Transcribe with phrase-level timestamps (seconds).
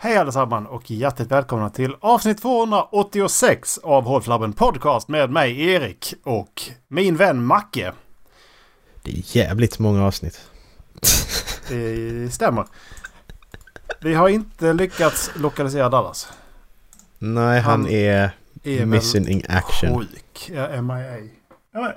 [0.00, 6.62] Hej allesammans och hjärtligt välkomna till avsnitt 286 av Hållflabben Podcast med mig Erik och
[6.88, 7.92] min vän Macke.
[9.02, 10.40] Det är jävligt många avsnitt.
[11.68, 12.64] Det stämmer.
[14.00, 16.32] Vi har inte lyckats lokalisera Dallas.
[17.18, 18.30] Nej, han, Han är,
[18.62, 19.98] Är missing in action.
[19.98, 20.50] sjuk.
[20.54, 21.18] Ja, MIA.
[21.72, 21.92] Ja,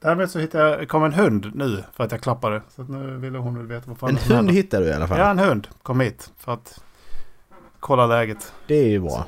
[0.00, 2.62] därmed så hittade jag, kom en hund nu för att jag klappade.
[2.76, 5.18] Så nu ville hon väl veta vad fan En hund hittar du i alla fall.
[5.18, 6.80] Ja, en hund kom hit för att
[7.86, 8.52] kolla läget.
[8.66, 9.26] Det är ju bra.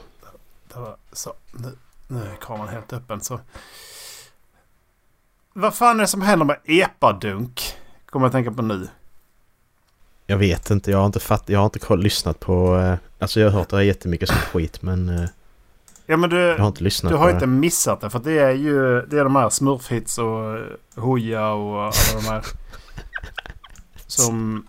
[0.72, 1.32] Det var så.
[1.52, 1.72] Nu,
[2.06, 3.40] nu är kameran helt öppen så.
[5.52, 7.76] Vad fan är det som händer med epadunk?
[8.06, 8.88] Kommer jag tänka på nu.
[10.26, 12.76] Jag vet inte, jag har inte fatt, jag har inte lyssnat på...
[12.76, 15.28] eh, Alltså jag har hört det här jättemycket som skit men eh,
[16.06, 18.10] Ja men du, jag har inte lyssnat du har inte missat det.
[18.10, 20.64] För det är ju det är de här smurfhits och eh,
[21.02, 22.44] hoja och alla de här.
[24.06, 24.66] Som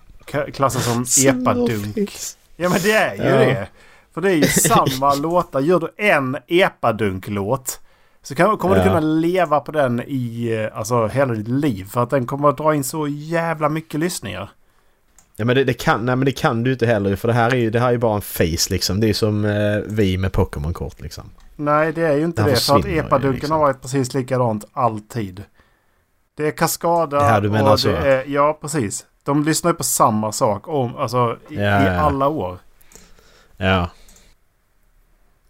[0.54, 1.70] klassas som epadunk.
[1.84, 2.38] Smurfits.
[2.62, 3.36] Ja men det är ju Ja.
[3.36, 3.68] det.
[4.14, 5.60] För det är ju samma låtar.
[5.60, 7.80] Gör du en epadunk-låt.
[8.22, 8.88] Så kan, kommer du Ja.
[8.88, 11.86] kunna leva på den i eh, alltså, hela ditt liv.
[11.86, 14.50] För att den kommer att dra in så jävla mycket lyssningar.
[15.36, 17.52] Ja men det, det kan, nej men det kan du inte heller för det här
[17.54, 19.00] är ju, det här är bara en face liksom.
[19.00, 21.30] Det är som eh, vi med Pokémon-kort liksom.
[21.56, 22.60] Nej det är ju inte Den det.
[22.60, 23.52] För att epadunken liksom.
[23.52, 25.44] har varit precis likadant alltid.
[26.38, 27.88] Det är Kaskada Det här du menar och så.
[27.90, 29.06] det är, Ja precis.
[29.24, 32.00] De lyssnar ju på samma sak om, alltså, i, Ja, i ja, ja.
[32.00, 32.58] alla år.
[33.58, 33.90] Ja.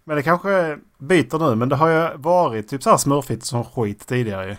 [0.04, 1.56] Men det kanske byter nu.
[1.56, 4.58] Men det har ju varit typ så här smurfigt som skit tidigare.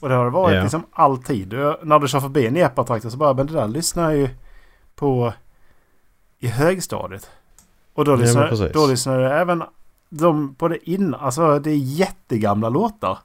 [0.00, 0.62] Och det har det varit Ja.
[0.62, 1.48] liksom alltid.
[1.48, 4.28] Du- När du kör förbi en epatraktor så bara, men det där lyssnar jag ju
[4.94, 5.32] på
[6.38, 7.30] i högstadiet.
[7.94, 8.72] Och då Ja, lyssnar, precis.
[8.72, 9.62] då lyssnar jag även
[10.08, 11.20] de på det innan.
[11.20, 13.18] Alltså det är jättegamla låtar.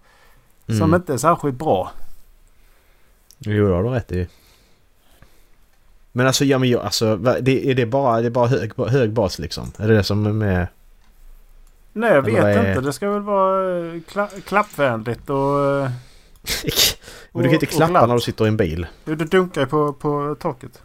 [0.66, 0.94] Som Mm.
[0.96, 1.92] inte är särskilt bra.
[3.40, 4.28] Jo, det har du rätt i.
[6.18, 9.12] Men alltså, ja men jag, alltså, det, är det bara, det är bara hög, hög
[9.14, 9.72] bas liksom?
[9.78, 10.68] Är det det som är med?
[11.94, 12.82] Nej jag vet är- inte.
[12.82, 15.38] Det ska väl vara eh, kla klappvänligt och...
[17.32, 18.88] Men du kan inte och klappa när du sitter i en bil.
[19.05, 20.82] Jo, du dunkar ju på, på taket.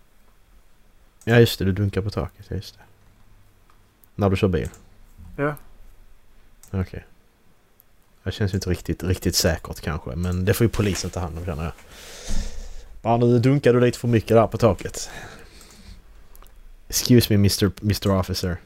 [1.24, 2.46] Ja just det, du dunkar på taket.
[2.48, 2.80] Ja, just det.
[4.14, 4.68] När du kör bil?
[5.36, 5.54] Ja.
[6.70, 7.04] Okej.
[8.22, 10.16] Det känns inte riktigt, riktigt säkert kanske.
[10.16, 11.72] Men det får ju polisen ta hand om känner jag.
[13.02, 15.10] Ja, nu dunkar du lite för mycket där på taket.
[16.88, 17.72] Excuse me Mr.
[17.82, 18.18] Mr.
[18.18, 18.56] Officer.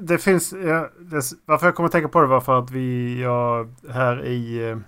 [0.00, 0.52] Det finns...
[0.52, 3.20] Ja, det, varför jag kommer att tänka på det var för att vi...
[3.22, 4.68] Ja, här i...
[4.70, 4.78] eh,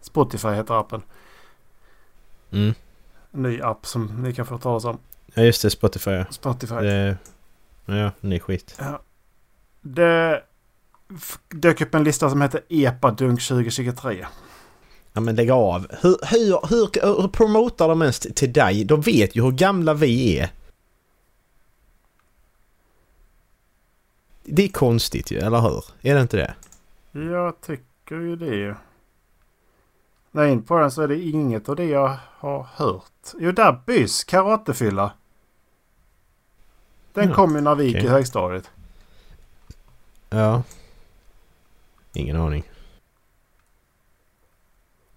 [0.00, 1.02] Spotify heter appen.
[2.50, 2.74] Mm.
[3.32, 4.98] En ny app som ni kan få talas om.
[5.34, 6.24] Ja just det, Spotify ja.
[6.30, 6.74] Spotify.
[6.74, 7.16] Det,
[7.86, 8.80] ja, ni skit.
[9.80, 10.42] Det
[11.16, 14.26] f- dök upp en lista som heter Epadunk 2023.
[15.12, 15.86] Ja men lägg av.
[16.02, 18.84] Hur, hur, hur, hur promotar de ens till- dig?
[18.84, 20.50] De vet ju hur gamla vi är.
[24.44, 25.84] Det är konstigt ju, eller hur?
[26.00, 26.54] Är det inte det?
[27.12, 28.76] Jag tycker ju det.
[30.30, 33.04] När jag in på den så är det inget av det jag har hört.
[33.38, 35.12] Jo, där Bys karatefylla.
[37.12, 38.06] Den Ja, kom ju när vi gick okej.
[38.06, 38.70] i högstadiet.
[40.30, 40.62] Ja.
[42.12, 42.64] Ingen aning.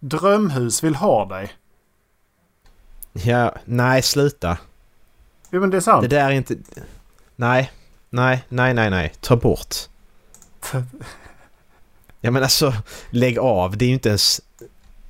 [0.03, 1.53] Drömhus vill ha dig.
[3.13, 4.57] Ja, nej sluta.
[5.49, 6.01] Jo men det är sant.
[6.01, 6.55] Det där är inte...
[7.35, 7.71] Nej.
[8.09, 9.13] Nej, nej, nej, nej.
[9.21, 9.75] Ta bort.
[12.21, 12.73] Ja men alltså,
[13.09, 13.77] lägg av.
[13.77, 14.41] Det är ju inte ens...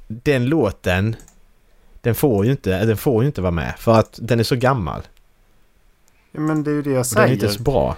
[0.07, 1.15] Den låten...
[2.01, 3.73] Den får ju inte, den får ju inte vara med.
[3.77, 5.01] För att den är så gammal.
[6.31, 7.33] Ja, men det är ju det jag Och den är säger.
[7.33, 7.95] inte så bra.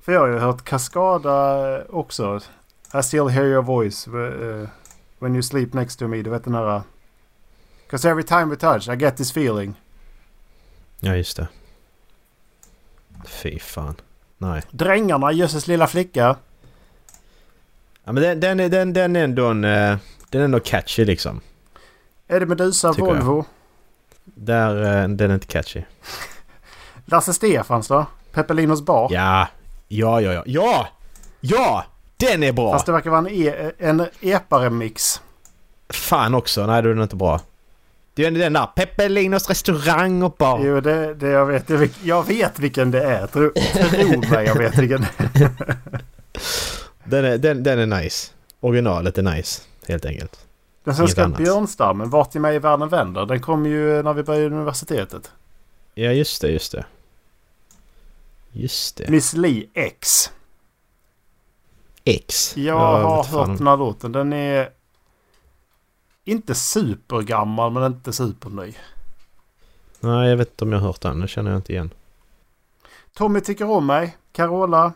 [0.00, 2.40] För jag har ju hört Kaskada också.
[2.94, 4.68] I still hear your voice uh,
[5.18, 6.22] when you sleep next to me.
[6.22, 6.82] Du vet den här...
[7.90, 9.74] Cause every time we touch I get this feeling.
[11.00, 11.48] Ja, just det.
[13.26, 13.94] Fy fan.
[14.38, 14.62] Nej.
[14.70, 16.36] Drängarna, Jösses lilla flicka.
[18.04, 19.64] Ja, men den, den, är- den, den är ändå en...
[19.64, 19.98] eh,
[20.30, 21.40] Den är ändå catchy liksom.
[22.28, 23.14] Eddie Meduza, Tycker jag.
[23.14, 23.44] Volvo.
[24.24, 25.82] Där, eh, den är inte catchy.
[27.04, 28.06] Lasse Stefans då?
[28.32, 29.08] Peppelinos bar.
[29.12, 29.48] Ja!
[29.88, 30.42] Ja, ja, ja.
[30.46, 30.88] Ja!
[31.40, 31.84] Ja!
[32.18, 32.72] Den är bra!
[32.72, 35.20] Fast det verkar vara en, e en epa-remix.
[35.88, 36.66] Fan också.
[36.66, 37.40] Nej, då är den inte bra.
[38.14, 40.60] Det är den där Peppelinos restaurang och bar.
[40.64, 41.70] Jo, det, det jag vet.
[41.70, 43.26] Jag, jag vet vilken det är.
[43.26, 45.50] Tro, tro mig, jag vet vilken det är.
[47.04, 48.32] Den är, den, den är nice.
[48.60, 50.46] Originalet är nice, helt enkelt.
[50.84, 53.26] Den svenska björnstammen, Vart i mig i världen vänder.
[53.26, 55.30] Den kom ju när vi började universitetet.
[55.94, 56.84] Ja, just det, just det.
[58.52, 59.08] Just det.
[59.08, 60.30] Miss Li X.
[62.10, 62.56] X.
[62.56, 64.12] Jag Ja, har hört den här låten.
[64.12, 64.70] Den är
[66.24, 68.72] inte supergammal men inte superny.
[70.00, 71.20] Nej, jag vet inte om jag har hört den.
[71.20, 71.90] Det känner jag inte igen.
[73.14, 74.16] Tommy tycker om mig.
[74.32, 74.92] Carola.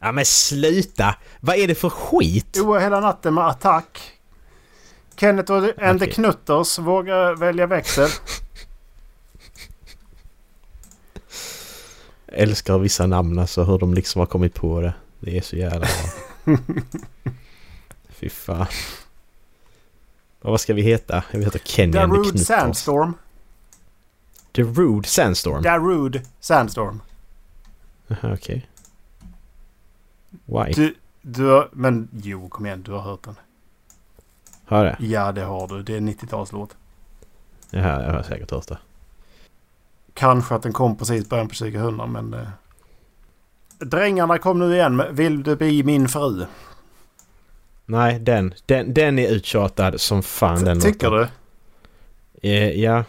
[0.00, 1.14] Ja men sluta!
[1.40, 2.58] Vad är det för skit?
[2.62, 4.12] Oa hela natten med attack.
[5.16, 6.10] Kenneth och and the.
[6.10, 8.08] Knutters vågar välja växel.
[12.26, 14.94] Jag älskar vissa namn alltså, hur de liksom har kommit på det.
[15.20, 15.88] Det är så jävla bra.
[18.08, 18.66] Fy fan.
[20.40, 21.24] Och vad ska vi heta?
[21.30, 22.46] Jag heter Kenny and the Darude Knutters.
[22.46, 23.14] Sandstorm.
[24.52, 25.62] The Rude Sandstorm?
[25.62, 27.02] Darude Sandstorm.
[28.06, 28.68] Jaha, okej.
[30.30, 30.72] Why?
[30.72, 32.82] Du, du har, men jo, kom igen.
[32.82, 33.34] Du har hört den.
[34.64, 35.06] Har jag det?
[35.06, 35.82] Ja, det har du.
[35.82, 36.76] Det är en 90-talslåt.
[37.70, 38.78] Jaha, jag har säkert hört det.
[40.14, 42.46] Kanske att den kom precis början på 2000 men...
[43.84, 46.44] Drängarna kom nu igen Vill du bli min fru?
[47.86, 48.54] Nej, den.
[48.66, 51.28] Den, den är uttjatad som fan den Tycker låten.
[52.42, 52.48] du?
[52.48, 53.04] Eh, ja.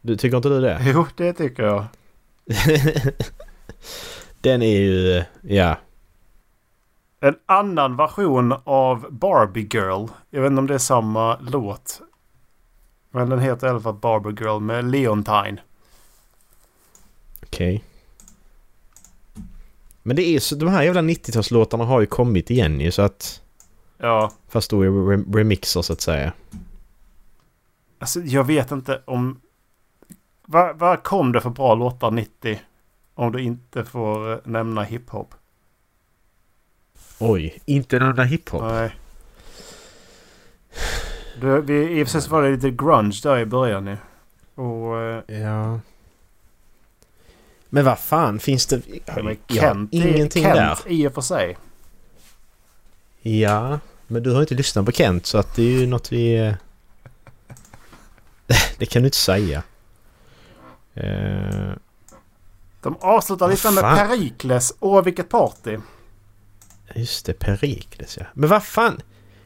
[0.00, 0.80] Du, tycker inte du det?
[0.94, 1.84] Jo, det tycker jag.
[4.40, 5.16] den är ju...
[5.18, 5.76] eh, Ja.
[7.20, 10.06] En annan version av Barbie Girl.
[10.30, 12.00] Jag vet inte om det är samma låt.
[13.10, 15.60] Men den heter i alla fall Barbie Girl med Leontine.
[17.42, 17.84] Okej.
[20.02, 20.54] Men det är så...
[20.54, 23.42] De här jävla 90-talslåtarna har ju kommit igen ju så att...
[23.98, 26.32] Ja, Fast då i re- remixer så att säga.
[27.98, 29.40] alltså jag vet inte om...
[30.46, 32.60] Vad, vad kom det för bra låtar 90?
[33.14, 35.34] Om du inte får eh, nämna hiphop.
[37.18, 38.62] Oj, inte där hiphop.
[38.62, 38.96] Nej.
[41.40, 43.98] Du, vi, I och för sig så var det lite grunge där i början nu.
[44.54, 44.96] Och...
[45.00, 45.80] eh, Ja.
[47.70, 48.82] Men vad fan finns det...
[49.06, 50.78] Ja, Kent, ingenting Kent där.
[50.86, 51.56] i och för sig.
[53.22, 56.36] Ja, men du har inte lyssnat på Kent så att det är ju något vi...
[56.38, 56.54] eh,
[58.78, 59.62] det kan du inte säga.
[60.94, 61.70] Eh,
[62.80, 63.82] De avslutar lite med?
[63.84, 64.74] Perikles.
[64.80, 65.78] Åh, vilket party.
[66.94, 68.24] just det, Perikles ja.
[68.34, 69.00] Men vad fan!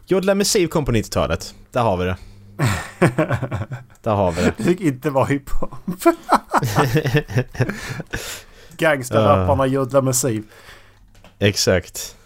[0.07, 1.55] Jodla Missiv kom på 90-talet.
[1.71, 2.17] Där har vi det.
[4.03, 4.55] Där har vi det.
[4.57, 5.71] Det fick inte vara hiphop.
[8.77, 10.45] Gangsterrapparna Jodla Massiv.
[11.39, 12.17] Exakt.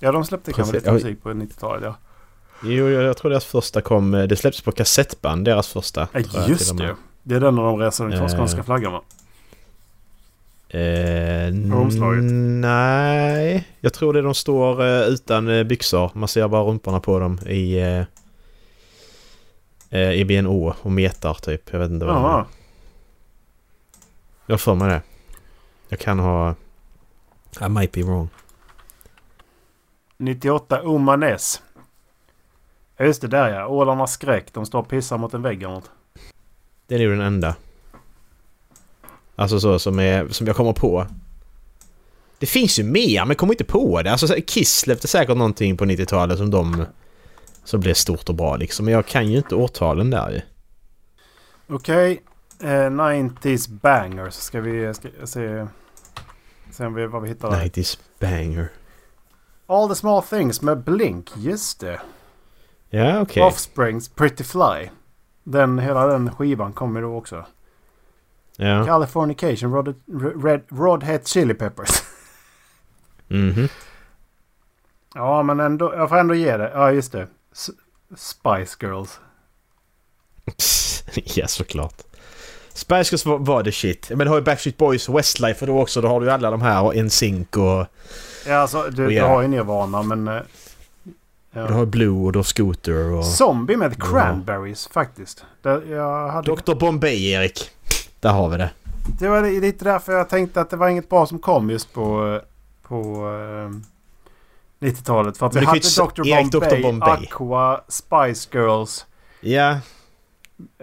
[0.00, 1.96] Ja, de släppte kanske lite musik på 90-talet, ja.
[2.62, 4.14] Jo, jag, jag tror deras första kom...
[4.14, 6.08] eh, Det släpptes på kassettband, deras första.
[6.12, 6.86] ja jag, just med.
[6.88, 6.96] det.
[7.22, 8.36] Det är den av de reser runt Eh.
[8.36, 9.02] skånska flaggan va?
[10.78, 12.22] Eh, Omslaget.
[12.60, 16.10] nej, jag tror det de står eh, utan eh, byxor.
[16.14, 17.78] Man ser bara rumporna på dem i...
[19.90, 21.72] Eh, eh, I BNO och metar typ.
[21.72, 22.44] Jag vet inte vad det är.
[24.46, 25.02] Jag har för mig det.
[25.88, 26.54] Jag kan ha...
[27.60, 28.28] I might be wrong.
[30.16, 31.62] 98 Omanes.
[32.96, 33.66] Ja, just det där ja.
[33.66, 34.52] Ålarnas skräck.
[34.52, 35.90] De står och pissar mot en vägg eller något.
[36.86, 37.54] Den är ju den enda.
[39.36, 41.06] Alltså så som, är, som jag kommer på.
[42.38, 44.12] Det finns ju mer men kommer inte på det.
[44.12, 46.86] Alltså så här, Kiss släppte säkert någonting på 90-talet som de...
[47.70, 48.84] Som blev stort och bra liksom.
[48.84, 50.40] Men jag kan ju inte årtalen där ju.
[51.74, 52.22] Okej.
[52.60, 54.34] Eh, 90s bangers.
[54.34, 55.66] Ska vi ska, se,
[56.70, 57.58] se om vi, vad vi hittar där.
[57.58, 58.68] 90s banger.
[59.66, 61.30] All the small things med Blink.
[61.36, 62.00] Just det.
[62.88, 63.42] Ja okej.
[63.42, 64.88] Offsprings Pretty Fly.
[65.44, 67.44] Den, hela den skivan kommer då också.
[68.56, 68.84] Ja.
[68.86, 69.94] Californication Red,
[70.44, 72.02] Red, Red Hot Chili Peppers.
[73.28, 73.68] Mhm.
[75.14, 76.70] ja men ändå, jag får ändå ge det.
[76.74, 77.26] Ja just det.
[78.16, 79.20] Spice Girls.
[81.36, 81.94] ja såklart.
[82.72, 84.08] Spice Girls var, var det shit.
[84.10, 86.00] Men du har ju Backstreet Boys och Westlife och då också.
[86.00, 87.86] Då har du ju alla de här och NSYNC och...
[88.46, 89.28] Ja alltså du, Oh, du yeah.
[89.28, 90.28] har ju Nirvana men...
[90.28, 90.42] eh,
[91.52, 91.66] ja.
[91.66, 93.24] Du har Blue och du har Scooter och...
[93.24, 94.04] Zombie med Ja.
[94.06, 95.44] Cranberries faktiskt.
[95.62, 97.70] Där jag hade, Dr Bombay Erik.
[98.20, 98.70] Där har vi det.
[99.20, 102.34] det var lite därför jag tänkte att det var inget bra som kom just på,
[102.34, 102.96] eh, på
[103.28, 103.70] eh,
[104.80, 105.38] 90-talet.
[105.38, 106.22] För att Men vi hade Dr.
[106.22, 106.44] Bombay,
[106.78, 106.82] Dr.
[106.82, 107.10] Bombay.
[107.26, 109.06] Aqua, Spice Girls,
[109.40, 109.78] Ja.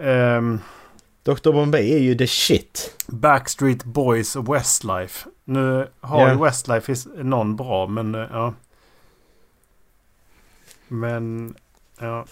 [0.02, 0.60] ehm,
[1.22, 2.94] Dr Bombay är ju the shit.
[3.06, 5.28] Backstreet Boys och Westlife.
[5.44, 6.32] Nu har Ja.
[6.32, 8.54] ju Westlife någon bra men eh, ja.
[10.88, 11.54] Men
[12.00, 12.24] ja.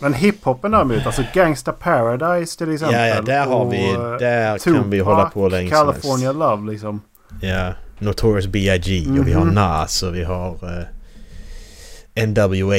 [0.00, 2.98] Men hiphopen däremot, alltså Gangsta Paradise till exempel.
[3.00, 3.96] Ja, ja, där har vi...
[3.96, 6.02] och, eh, Där kan vi hålla på länge som helst.
[6.02, 7.00] California Love liksom.
[7.40, 7.72] Ja.
[8.02, 9.06] Notorious B.I.G.
[9.20, 9.54] och vi har Mhm.
[9.54, 10.78] Nas och vi har...
[10.78, 12.76] eh, NWA,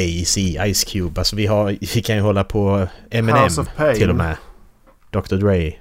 [0.74, 1.22] Ice Cube.
[1.22, 1.78] Alltså vi har...
[1.96, 3.50] Vi kan ju hålla på Eminem
[3.96, 4.36] till och med.
[5.12, 5.74] Dr Dre.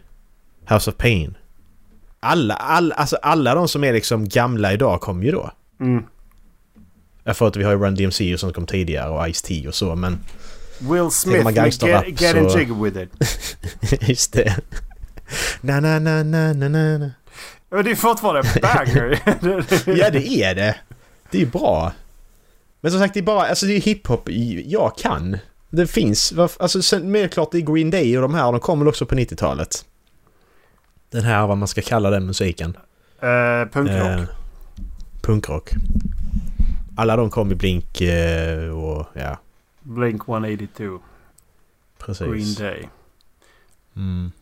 [0.68, 1.34] House of Pain.
[2.20, 5.50] Alla, alla, alltså alla de som är liksom gamla idag kom ju då.
[5.80, 6.04] Mm.
[7.24, 9.74] Jag får att vi har ju Run DMC och som kom tidigare och Ice-T och
[9.74, 10.18] så men...
[10.78, 11.82] Will Smith med Get,
[12.20, 13.10] get in så- jig with it.
[14.08, 14.56] Just det.
[15.60, 17.10] Na na na na na na na.
[17.72, 19.22] Men det är fortfarande banger.
[19.98, 20.76] Ja det är det.
[21.30, 21.92] Det är bra.
[22.80, 24.28] Men som sagt det är bara, alltså det är hiphop
[24.64, 25.38] jag kan.
[25.70, 28.88] Det finns, alltså sen, mer klart det är Green Day och de här, de kommer
[28.88, 29.84] också på 90-talet.
[31.10, 32.76] Den här, vad man ska kalla den musiken.
[33.22, 34.18] Uh, punkrock.
[34.18, 34.24] Uh,
[35.22, 35.70] punkrock.
[36.96, 39.38] Alla de kom i Blink uh, och ja.
[39.80, 40.98] Blink 182.
[41.98, 42.26] Precis.
[42.26, 42.88] Green Day.
[43.96, 44.32] Mm.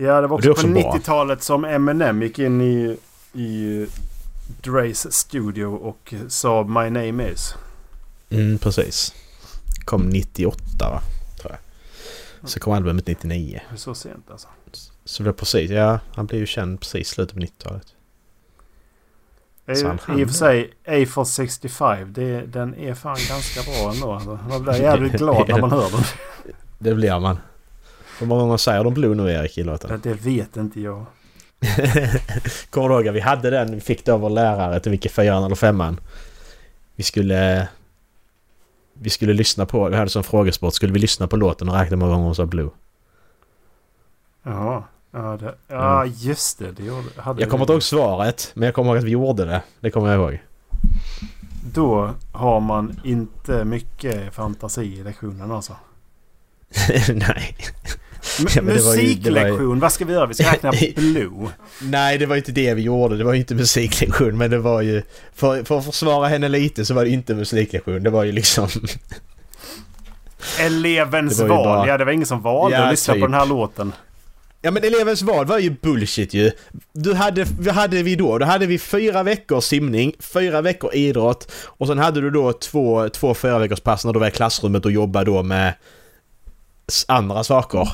[0.00, 2.96] Ja, det var också, också på 90-talet som Eminem gick in i,
[3.32, 3.86] i
[4.62, 7.54] Dre's studio och sa My name is.
[8.30, 9.14] Mm, precis.
[9.84, 11.00] Kom 98 va?
[11.40, 12.50] Tror jag.
[12.50, 13.60] Så kom albumet 99.
[13.76, 14.48] Så sent alltså.
[15.04, 17.86] Så det var precis, ja han blev ju känd precis i slutet på 90-talet.
[20.18, 20.74] I och för sig,
[21.16, 24.38] A 65, det, den är fan ganska bra ändå.
[24.48, 26.04] Man blir jävligt glad när man hör den.
[26.78, 27.38] Det blir man.
[28.18, 30.00] Hur många gånger säger de Blue nu Erik i låten?
[30.02, 31.06] Det vet inte jag.
[32.70, 35.44] Kommer du ihåg vi hade den, vi fick det av vår lärare till vilken fyran
[35.44, 36.00] eller femman.
[36.96, 37.68] Vi skulle...
[39.00, 41.96] Vi skulle lyssna på, vi hade som frågesport, skulle vi lyssna på låten och räkna
[41.96, 42.70] hur många gånger hon sa Blue?
[44.42, 46.14] Ja, ja, det, ja mm.
[46.16, 46.72] just det.
[46.72, 49.44] det gjorde, hade jag kommer inte ihåg svaret, men jag kommer ihåg att vi gjorde
[49.44, 49.62] det.
[49.80, 50.40] Det kommer jag ihåg.
[51.74, 55.76] Då har man inte mycket fantasi i lektionen alltså.
[57.14, 57.56] Nej.
[58.54, 60.26] Ja, musiklektion, ju, vad ska vi göra?
[60.26, 61.48] Vi ska räkna Blue.
[61.82, 63.16] Nej, det var inte det vi gjorde.
[63.16, 64.38] Det var ju inte musiklektion.
[64.38, 65.02] Men det var ju...
[65.34, 68.02] För, för att försvara henne lite så var det inte musiklektion.
[68.02, 68.68] Det var ju liksom...
[70.60, 71.48] Elevens val.
[71.48, 71.86] Bara...
[71.86, 73.20] Ja, det var ingen som valde ja, att lyssna typ.
[73.20, 73.92] på den här låten.
[74.62, 76.50] Ja men elevens val var ju bullshit ju.
[76.92, 78.38] Du hade, vad hade vi då?
[78.38, 83.08] Då hade vi fyra veckor simning, fyra veckor idrott och sen hade du då två,
[83.08, 85.74] två fyra veckors pass när du var i klassrummet och jobbade då med
[87.06, 87.88] andra saker.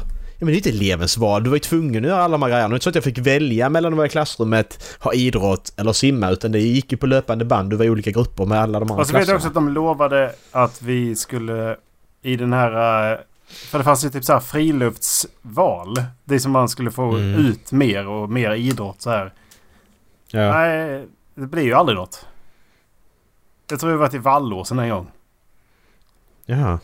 [0.45, 1.45] Ja, men det är inte elevens val.
[1.45, 2.69] Du var ju tvungen att göra alla de här grejerna.
[2.69, 5.73] Det är inte så att jag fick välja mellan att vara i klassrummet, ha idrott
[5.77, 6.31] eller simma.
[6.31, 7.71] Utan det gick ju på löpande band.
[7.71, 9.55] Du var i olika grupper med alla de andra Och så vet jag också att
[9.55, 11.77] de lovade att vi skulle
[12.23, 13.13] i den här...
[13.13, 16.03] Eh, för det fanns ju typ så här friluftsval.
[16.25, 17.47] Det som man skulle få mm.
[17.47, 19.33] ut mer och mer idrott så här.
[20.31, 20.53] Ja.
[20.53, 22.27] Nej, det blir ju aldrig något.
[23.71, 25.11] Jag tror vi var till Vallåsen en gång.
[26.47, 26.79] Jaha.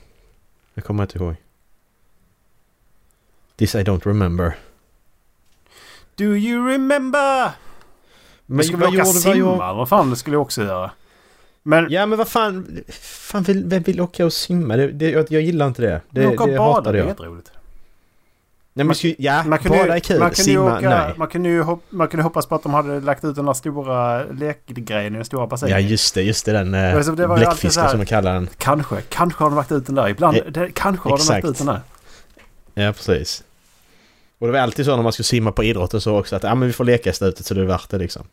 [0.74, 1.36] Jag kommer inte ihåg.
[3.60, 4.56] This I don't remember.
[6.16, 7.50] Do you remember?
[8.46, 10.90] Men skulle vad åka simma vad, vad fan det skulle jag också göra.
[11.62, 14.76] Men, ja men vad fan, fan vill, vem vill åka och simma?
[14.76, 16.00] Det, det, jag, jag gillar inte det.
[16.10, 17.52] Det, åka och bada, det är jätteroligt.
[18.72, 20.18] Nej, man, skulle, ja, man bada ju, är kul.
[20.18, 21.14] Man simma, åka, nej.
[21.16, 23.52] Man kunde ju hop, man kunde hoppas på att de hade lagt ut den där
[23.52, 25.76] stora lekgrejen i den stora bassängen.
[25.76, 26.52] Ja just det, just det.
[26.52, 28.48] Den eh, bläckfisken som de kallar den.
[28.56, 30.08] Kanske, kanske har de lagt ut den där.
[30.08, 31.28] Ibland, eh, det, kanske har exakt.
[31.28, 31.80] de lagt ut den där.
[32.74, 33.44] Ja precis.
[34.40, 36.54] Och det var alltid så när man skulle simma på idrotten så också att ja
[36.54, 38.26] men vi får leka i slutet så det är värt det liksom.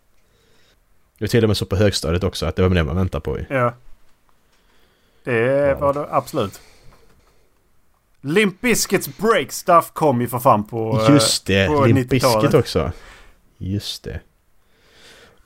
[1.18, 3.22] Det var till och med så på högstadiet också att det var det man väntade
[3.22, 3.46] på ju.
[3.50, 3.74] Ja.
[5.24, 6.62] Det var det absolut.
[8.22, 12.92] Limp Bizkits Break Stuff kom ju för fan på Just det, på Limp Bizkit också.
[13.58, 14.20] Just det.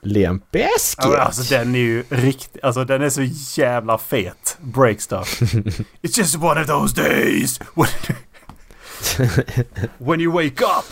[0.00, 1.04] Limp Bizkit!
[1.04, 2.64] Ja, alltså den är ju riktigt...
[2.64, 3.22] Alltså den är så
[3.60, 4.58] jävla fet.
[4.60, 5.40] Break Stuff.
[6.02, 7.60] It's just one of those days!
[9.98, 10.84] when you wake up,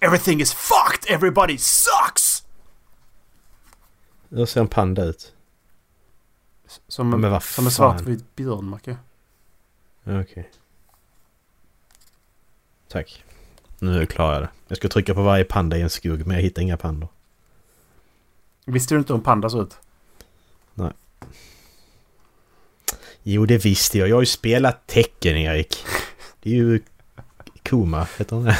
[0.00, 1.10] everything is fucked.
[1.10, 2.44] Everybody sucks.
[4.28, 5.32] Hur ser en panda ut?
[6.88, 8.96] Som, en, ja, som en svartvit björn, Macke.
[10.04, 10.20] Okej.
[10.20, 10.44] Okay.
[12.88, 13.24] Tack.
[13.78, 14.48] Nu klarar jag det.
[14.68, 17.08] Jag ska trycka på varje panda i en skog, men jag hittar inga pandor.
[18.64, 19.76] Visste du inte hur en panda ser ut?
[20.74, 20.92] Nej.
[23.22, 24.08] Jo, det visste jag.
[24.08, 25.84] Jag har ju spelat tecken, Erik.
[26.44, 26.80] Det är ju
[27.62, 28.58] Kuma, heter hon det?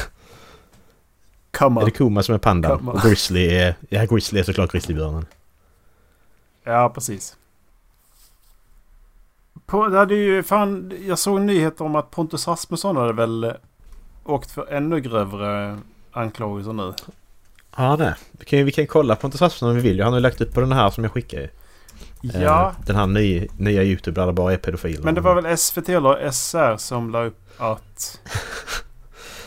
[1.50, 1.80] Kuma.
[1.80, 2.88] Är det Kuma som är pandan?
[2.88, 3.74] Och Grizzly är...
[3.88, 5.26] Ja, Grizzly är såklart grizzlybjörnen.
[6.64, 7.36] Ja, precis.
[9.66, 10.92] På, det hade ju fan...
[11.06, 13.52] Jag såg nyheter om att Pontus Rasmusson hade väl
[14.24, 15.78] åkt för ännu grövre
[16.12, 16.94] anklagelser nu.
[17.76, 18.16] Ja, det.
[18.32, 20.02] Vi kan, vi kan kolla Pontus Rasmusson om vi vill.
[20.02, 21.48] Han har ju lagt ut på den här som jag skickade.
[22.20, 22.74] Ja.
[22.78, 25.02] Eh, den här nya, nya YouTube där det bara är pedofiler.
[25.02, 28.20] Men det var väl SVT eller SR som la upp att...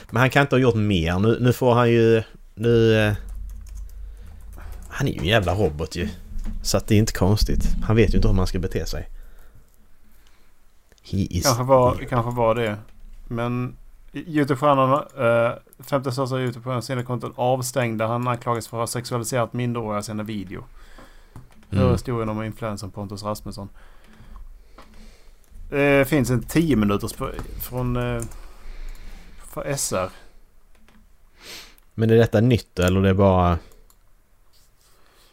[0.10, 1.20] Men han kan inte ha gjort mer.
[1.20, 2.24] Nu, nu får han ju...
[2.56, 2.96] Nu...
[2.96, 3.14] Eh,
[4.90, 6.10] han är ju en jävla robot ju.
[6.62, 7.68] Så att det är inte konstigt.
[7.84, 9.10] Han vet ju inte hur man ska bete sig.
[11.12, 12.78] He is kanske var, kanske var det.
[13.28, 13.76] Men
[14.14, 18.08] Youtube-stjärnan, eh, femte största Youtube-stjärnan, sina konton avstängda.
[18.08, 20.64] Han anklagas för att ha sexualiserat minderåriga sina video.
[21.70, 21.84] Mm.
[21.84, 23.70] Hör historien om influensen Pontus Rasmusson.
[25.70, 27.14] Det finns en 10 minuters
[27.62, 28.24] från eh,
[29.38, 30.10] för SR.
[31.94, 33.58] Men är detta nytt eller det är bara...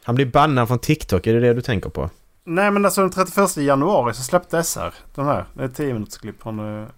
[0.05, 2.11] Han blir bannad från TikTok, är det det du tänker på?
[2.45, 5.45] Nej men alltså den 31 januari så släppte SR de här.
[5.55, 6.89] Det är ett 10 minuters klipp från uh,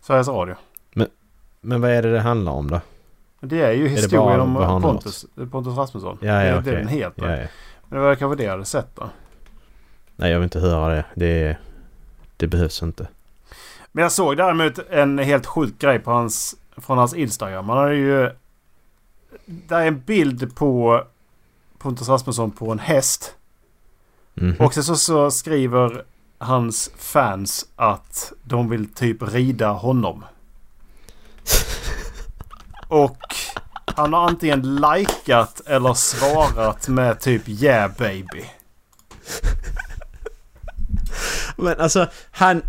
[0.00, 0.54] Sveriges Radio.
[1.66, 2.80] Men vad är det det handlar om då?
[3.40, 6.18] Det är ju historien bara om Pontus, Pontus Rasmusson.
[6.20, 6.72] Ja, ja, det är okej.
[6.72, 7.30] det den heter.
[7.30, 7.48] Ja, ja.
[7.88, 9.08] Men det var kanske det jag hade sett då.
[10.16, 11.04] Nej, jag vill inte höra det.
[11.14, 11.56] Det,
[12.44, 13.08] det behövs inte.
[13.92, 17.68] Men jag såg däremot en helt sjuk grej på hans, från hans Instagram.
[17.68, 18.30] Han hade ju...
[19.46, 21.02] Där är en bild på
[21.78, 23.36] Pontus Rasmusson på en häst.
[24.34, 24.56] Mhm.
[24.58, 26.04] Och sen så, så skriver
[26.38, 30.24] hans fans att de vill typ rida honom.
[32.88, 33.18] Och
[33.86, 38.44] han har antingen likat eller svarat med typ yeah baby.
[41.56, 42.62] Men alltså, han...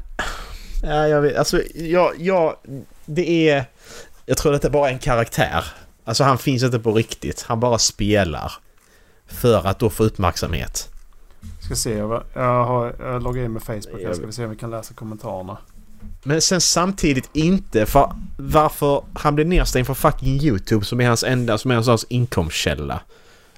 [0.84, 1.38] Ja, jag vet.
[1.38, 2.14] Alltså, jag...
[2.18, 2.56] jag
[3.06, 3.66] det är...
[4.26, 5.66] Jag tror att det bara är en karaktär.
[6.06, 7.42] Alltså han finns inte på riktigt.
[7.42, 8.52] Han bara spelar.
[9.28, 10.90] För att då få uppmärksamhet.
[11.62, 13.90] Ska se, jag, jag, har, jag loggar in med Facebook.
[13.94, 15.58] Jag Jag ska vi se om vi kan läsa kommentarerna.
[16.24, 21.24] Men sen samtidigt inte för varför han blir nedstängd från fucking YouTube som är hans
[21.24, 23.00] enda, som är hans inkomstkälla.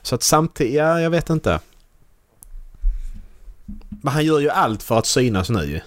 [0.01, 1.59] Så att samtidigt, ja jag vet inte.
[4.01, 5.81] Men han gör ju allt för att synas nu.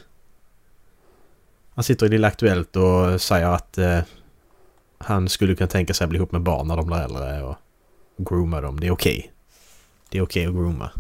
[1.75, 3.99] Han sitter i Lilla Aktuellt och säger att eh,
[4.99, 7.57] han skulle kunna tänka sig att bli ihop med barn när de blir äldre och
[8.17, 8.81] grooma dem.
[8.81, 9.33] Det är okej.
[10.09, 10.91] Det är okej att grooma.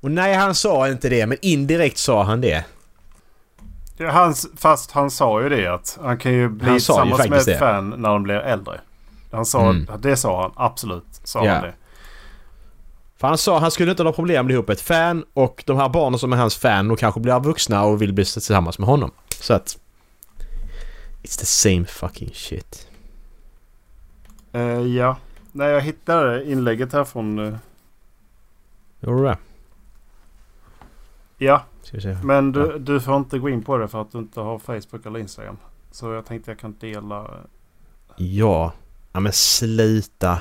[0.00, 2.64] Och nej, han sa inte det, men indirekt sa han det.
[3.96, 7.28] Ja, hans, fast han sa ju det att han kan ju bli Han ju tillsammans
[7.28, 8.80] med ett fan när de blir äldre.
[9.30, 9.86] Han sa, Mm.
[9.98, 11.20] Det sa han absolut.
[11.24, 11.52] Sa Ja.
[11.52, 11.74] han det.
[13.16, 15.64] För han sa han skulle inte ha några problem att bli ihop ett fan och
[15.66, 18.78] de här barnen som är hans fan och kanske blir vuxna och vill bli tillsammans
[18.78, 19.10] med honom.
[19.40, 19.78] Så att...
[21.22, 22.88] It's the same fucking shit.
[24.52, 25.16] Eh, ja.
[25.52, 27.38] Nej, jag hittade inlägget här från...
[27.38, 27.56] Uh,
[29.00, 29.38] Gjorde du det?
[31.38, 31.64] ja,
[32.22, 35.06] men du, du får inte gå in på det för att du inte har Facebook
[35.06, 35.56] eller Instagram.
[35.90, 37.20] Så jag tänkte jag kan dela.
[37.20, 37.26] eh,
[38.16, 38.72] Ja.
[39.12, 40.40] Ja men sluta.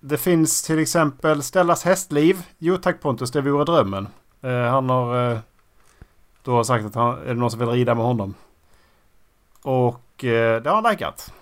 [0.00, 2.42] Det finns till exempel Stellas hästliv.
[2.58, 4.08] Jo tack Pontus, det vore drömmen.
[4.42, 5.38] Eh, han har eh,
[6.42, 8.34] då sagt att han, är det någon som vill rida med honom?
[9.62, 11.32] Och eh, det har han likat.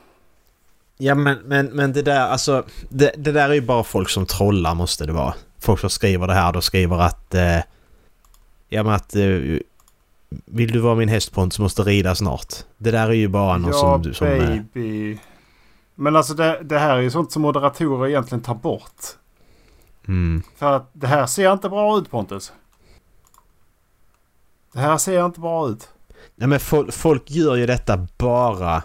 [0.98, 2.64] Ja men, men, men det där alltså...
[2.88, 5.34] Det, det där är ju bara folk som trollar måste det vara.
[5.58, 7.34] Folk som skriver det här då skriver att...
[7.34, 7.58] Eh,
[8.68, 9.16] ja men att...
[9.16, 9.58] Eh,
[10.44, 12.54] vill du vara min hästpont så måste rida snart.
[12.78, 14.14] Det där är ju bara någon ja, som...
[14.14, 15.18] som eh, baby.
[15.98, 19.02] Men alltså det, det här är ju sånt som moderatorer egentligen tar bort.
[20.08, 20.42] mm.
[20.56, 22.52] För att det här ser inte bra ut Pontus.
[24.72, 25.88] Det här ser inte bra ut.
[26.34, 28.82] Nej men folk, folk gör ju detta bara...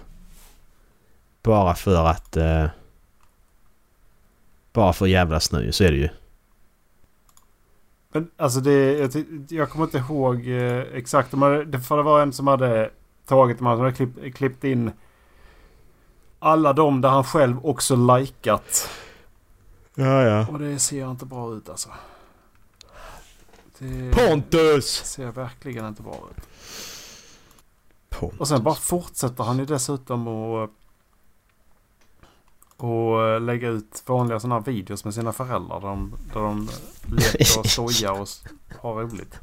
[1.44, 2.38] Bara för att...
[2.38, 2.66] Eh,
[4.74, 6.10] bara för att jävlas nu, så är det ju.
[8.14, 11.32] Men alltså det, jag, jag kommer inte ihåg eh, exakt.
[11.32, 12.92] De hade, det, för det var en som hade
[13.26, 14.92] tagit de här, som hade klipp, klippt in
[16.42, 18.90] alla de där han själv också likat.
[19.96, 20.48] Ja, ja.
[20.48, 21.90] Och det ser inte bra ut alltså.
[23.78, 24.86] Det Pontus!
[25.06, 26.44] ser verkligen inte bra ut.
[28.10, 28.40] Pontus.
[28.40, 30.70] Och sen bara fortsätter han ju dessutom att
[32.78, 35.82] och lägga ut vanliga sådana här videos med sina föräldrar.
[35.82, 36.70] Där de, där de
[37.16, 38.28] leker och skojar och
[38.82, 39.40] har roligt.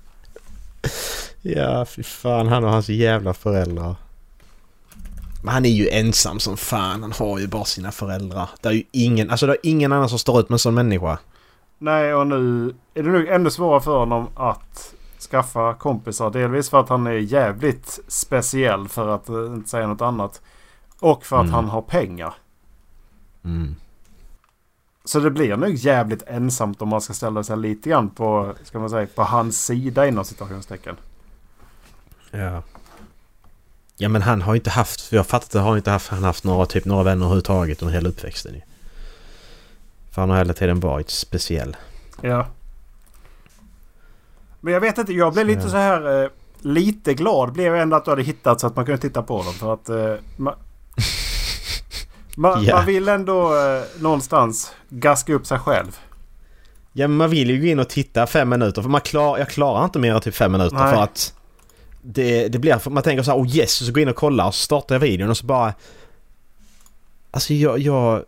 [1.42, 2.48] Ja, fy fan.
[2.48, 3.96] Han och hans jävla föräldrar.
[5.42, 7.02] Men han är ju ensam som fan.
[7.02, 8.50] Han har ju bara sina föräldrar.
[8.60, 10.74] Det är ju ingen, alltså det är ingen annan som står ut med en sån
[10.74, 11.18] människa.
[11.78, 14.94] Nej, och nu är det nog ännu svårare för honom att
[15.30, 16.30] skaffa kompisar.
[16.30, 20.40] Delvis för att han är jävligt speciell för att eh, inte säga något annat.
[21.00, 21.54] Och för att Mm.
[21.54, 22.34] han har pengar.
[23.44, 23.76] Mm.
[25.04, 28.78] Så det blir nog jävligt ensamt om man ska ställa sig lite grann på, ska
[28.78, 30.96] man säga, på hans sida inom situationstecken.
[32.30, 32.62] Ja.
[34.00, 36.44] Ja men han har inte haft, för jag fattat det, har inte haft, han haft
[36.44, 38.60] några, typ några vänner överhuvudtaget under hela uppväxten ju.
[40.10, 41.76] För han har hela tiden varit speciell.
[42.20, 42.46] Ja.
[44.60, 45.68] Men jag vet inte, jag blev Så lite ja.
[45.68, 46.22] så här...
[46.24, 46.30] Eh,
[46.60, 49.42] lite glad blev jag ändå att du hade hittat så att man kunde titta på
[49.42, 49.52] dem.
[49.52, 49.88] För att...
[49.88, 50.54] Eh, ma,
[52.36, 52.76] ma, Ja.
[52.76, 55.98] Man vill ändå eh, någonstans gaska upp sig själv.
[56.92, 59.48] Ja men man vill ju gå in och titta fem minuter för man klar, jag
[59.48, 60.94] klarar inte mer än typ fem minuter Nej.
[60.94, 61.34] för att
[62.10, 64.46] det, det blir, man tänker så här, oh yes, så går jag in och kollar
[64.46, 65.74] och så startar jag videon och så bara...
[67.30, 68.24] Alltså jag, jag...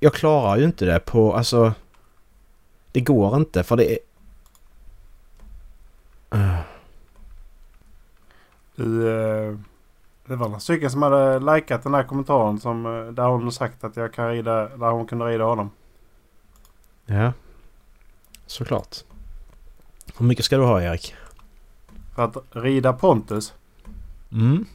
[0.00, 1.72] Jag klarar ju inte det på, alltså...
[2.92, 3.98] Det går inte för det är...
[6.34, 6.60] Uh,
[8.76, 9.56] Du, eh,
[10.26, 13.84] Det var några stycken som hade likat den här kommentaren som, eh, där hon sagt
[13.84, 15.70] att jag kan rida, där hon kunde rida honom.
[17.06, 17.32] Ja.
[18.46, 18.96] Såklart.
[20.18, 21.14] Hur mycket ska du ha Erik?
[22.18, 23.52] För att rida Pontus.
[24.32, 24.66] Mm.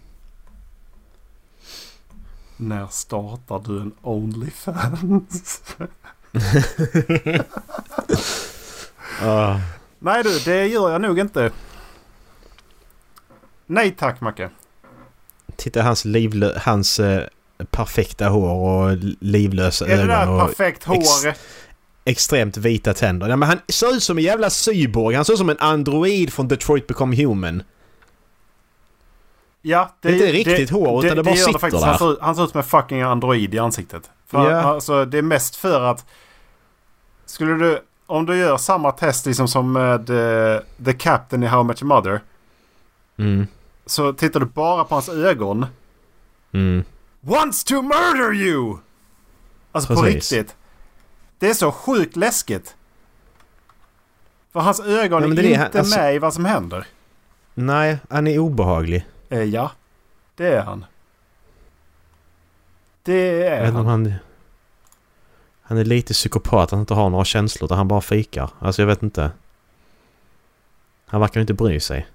[2.58, 5.64] När startar du en Onlyfans?
[9.24, 9.60] Uh,
[10.00, 11.52] Nej du, det gör jag nog inte.
[13.66, 14.50] Nej tack Macke.
[15.56, 17.28] titta hans, livlö- hans eh,
[17.72, 21.34] perfekta hår och livlösa Är det där ögon och perfekt hår?
[22.06, 23.30] Ex- extremt vita tänder.
[23.30, 25.16] Ja, men han ser ut som en jävla cyborg.
[25.16, 27.64] Han ser ut som en android från Detroit Become Human.
[29.62, 31.84] Ja, Det är inte riktigt hår, utan det bara gör sitter faktiskt.
[31.84, 31.90] där.
[31.90, 34.10] Han ser, ut- han ser ut som en fucking android i ansiktet.
[34.28, 34.58] För Ja.
[34.62, 36.06] alltså, det är mest för att...
[37.26, 37.80] Skulle du...
[38.06, 42.22] Om du gör samma test liksom som med eh, The Captain i How Your Mother.
[43.18, 43.48] Mm.
[43.86, 45.66] Så tittar du bara på hans ögon.
[46.52, 46.84] Mm.
[47.22, 48.78] Wants to murder you!
[49.72, 50.32] Alltså på Precis.
[50.32, 50.56] riktigt.
[51.44, 52.76] Det är så sjukt läskigt.
[54.52, 56.88] För hans ögon men är inte alltså- med i vad som händer.
[57.54, 59.06] Nej, han är obehaglig.
[59.30, 59.72] Eh, ja,
[60.36, 60.86] det är han.
[63.04, 63.86] Det Jag är han.
[63.86, 64.14] han...
[65.62, 68.50] Han är lite psykopat, han inte har några känslor utan han bara fikar.
[68.60, 69.32] Alltså jag vet inte.
[71.06, 72.08] Han verkar inte bry sig.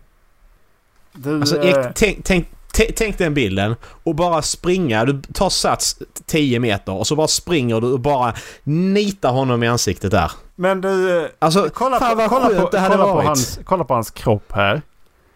[1.13, 2.49] Du, Alltså eh, Erik, tänk, tänk,
[2.97, 5.05] tänk, den bilden och bara springa.
[5.05, 9.69] Du tar sats 10 meter och så bara springer du och bara nitar honom i
[9.69, 10.33] ansiktet där.
[10.55, 14.11] men du, eh, Alltså, kolla, fan på, kolla, på, kolla, på hans, kolla på hans
[14.11, 14.83] kropp här.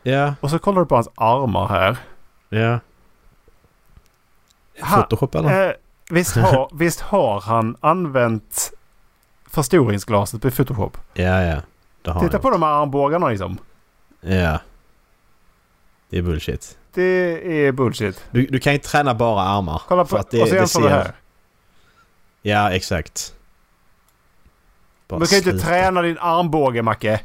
[0.02, 1.96] Ja, Och så kollar du på hans armar här.
[2.48, 2.78] ja.
[4.81, 5.68] Ha- Photoshop eller?
[5.68, 5.72] Eh,
[6.11, 8.72] visst, har, visst har han använt
[9.50, 10.96] förstoringsglaset på Photoshop?
[11.14, 11.57] Ja, ja.
[12.02, 13.59] Det har Titta på de här armbågarna liksom.
[14.20, 14.59] Ja.
[16.11, 16.78] Det är bullshit.
[16.94, 18.24] Det är bullshit.
[18.31, 19.83] Du, du kan ju träna bara armar.
[19.88, 21.12] Kolla på, det, och så jämför du här.
[22.42, 23.35] Ja, exakt.
[25.09, 27.20] Bara Du kan ju inte träna din armbåge Macke.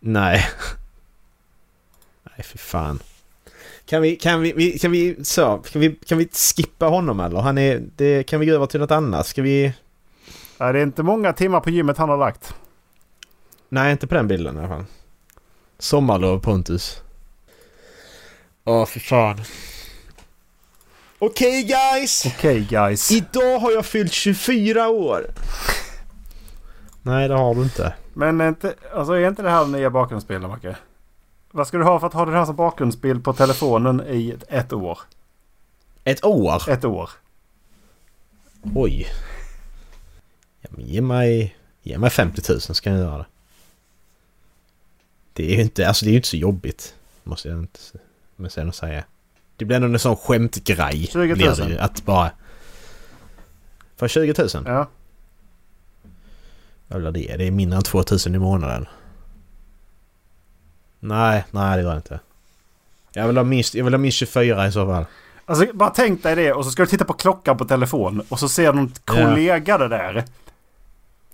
[0.00, 0.46] Nej.
[2.22, 2.98] Nej, för fan.
[3.86, 7.40] Kan vi, kan vi, kan vi, så, kan vi, kan vi skippa honom eller?
[7.40, 9.26] Han är, det, kan vi gå över till något annat?
[9.26, 9.72] Ska vi...
[10.58, 12.54] Nej, det är inte många timmar på gymmet han har lagt.
[13.68, 14.84] Nej, inte på den bilden i alla fall.
[15.78, 17.02] Sommarlov Pontus.
[18.68, 19.40] Åh, för fan.
[21.18, 22.26] Okej guys!
[22.26, 23.12] Okej guys.
[23.12, 25.26] Idag har jag fyllt 24 år.
[27.02, 27.94] Nej, det har du inte.
[28.14, 30.76] Men är inte, alltså är inte det här nya bakgrundsbilden Macke?
[31.50, 34.44] Vad ska du ha för att ha det här som bakgrundsbild på telefonen i ett,
[34.48, 34.98] ett år?
[36.04, 36.70] Ett år?
[36.70, 37.10] Ett år.
[38.74, 39.06] Oj.
[40.60, 43.26] Ja, men ge mig, ge mig 50 000 så kan jag göra det.
[45.32, 46.94] Det är ju inte, alltså det är ju inte så jobbigt.
[47.24, 47.80] Måste jag inte
[48.38, 49.04] men sen att säga.
[49.56, 51.06] Det blir ändå en sån skämtgrej.
[51.06, 51.36] 20 000.
[51.36, 52.30] blir det Att bara...
[53.96, 54.48] För 20 000?
[54.66, 54.88] Ja.
[56.88, 57.36] Vad blir det?
[57.36, 58.86] Det är mindre än 2 000 i månaden.
[61.00, 62.20] Nej, nej det jag inte.
[63.12, 65.04] Jag vill ha minst, jag vill ha minst 24 i så fall.
[65.46, 68.38] Alltså bara tänk dig det och så ska du titta på klockan på telefon och
[68.38, 70.24] så ser någon kollega det där.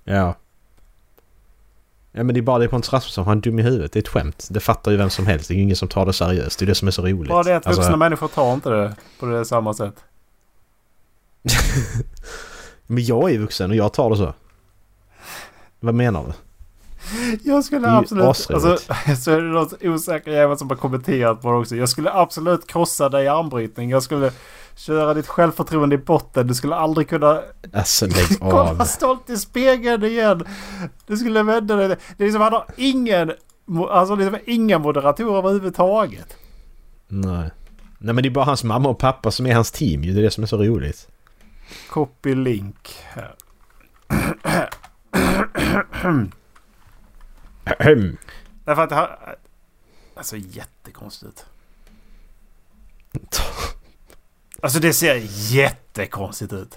[0.05, 0.35] Ja.
[2.17, 3.93] Ja men det är bara det Pontus Rasmusson, han är dum i huvudet.
[3.93, 4.49] Det är ett skämt.
[4.51, 5.49] Det fattar ju vem som helst.
[5.49, 6.59] Det är ingen som tar det seriöst.
[6.59, 7.29] Det är det som är så roligt.
[7.29, 9.95] Bara det att vuxna Alltså, människor tar inte det på det samma sätt.
[12.87, 14.35] men jag är vuxen och jag tar det så.
[15.81, 16.33] Vad menar du?
[17.43, 18.25] Jag skulle absolut...
[18.25, 18.77] Alltså,
[19.23, 21.77] så är det något osäker jävel som har kommenterat på det också.
[21.77, 23.91] Jag skulle absolut krossa dig i armbrytning.
[23.91, 24.33] Jag skulle
[24.77, 26.47] köra ditt självförtroende i botten.
[26.47, 27.41] Du skulle aldrig kunna
[27.73, 30.45] Alltså lägg kolla stolt i spegeln igen.
[31.07, 31.89] Du skulle vända dig.
[31.89, 33.33] Det är liksom, han har ingen...
[33.91, 36.37] Alltså liksom ingen moderator överhuvudtaget.
[37.09, 37.51] Nej.
[37.99, 40.03] Nej men det är bara hans mamma och pappa som är hans team.
[40.03, 41.09] Det är det som är så roligt.
[41.91, 43.35] Copy link här.
[48.65, 49.37] Därför att det har...
[50.17, 51.47] Alltså jättekonstigt.
[54.65, 55.23] Alltså det ser
[55.53, 56.77] jättekonstigt ut.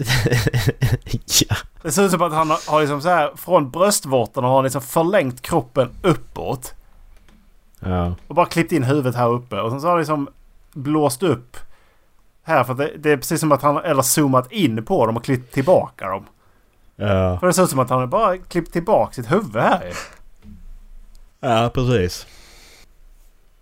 [1.48, 1.56] ja.
[1.82, 4.64] Det ser ut som att han har, har liksom så här från bröstvårtorna har han
[4.64, 6.74] liksom förlängt kroppen uppåt.
[7.80, 8.14] Ja.
[8.26, 9.60] Och bara klippt in huvudet här uppe.
[9.60, 10.28] Och sen så har han liksom
[10.72, 11.56] blåst upp
[12.42, 12.64] här.
[12.64, 15.54] För det, det är precis som att han eller zoomat in på dem och klippt
[15.54, 16.26] tillbaka dem.
[16.96, 17.38] Ja.
[17.38, 19.92] För det ser ut som att han bara klippt tillbaka sitt huvud här.
[21.40, 22.26] Ja precis.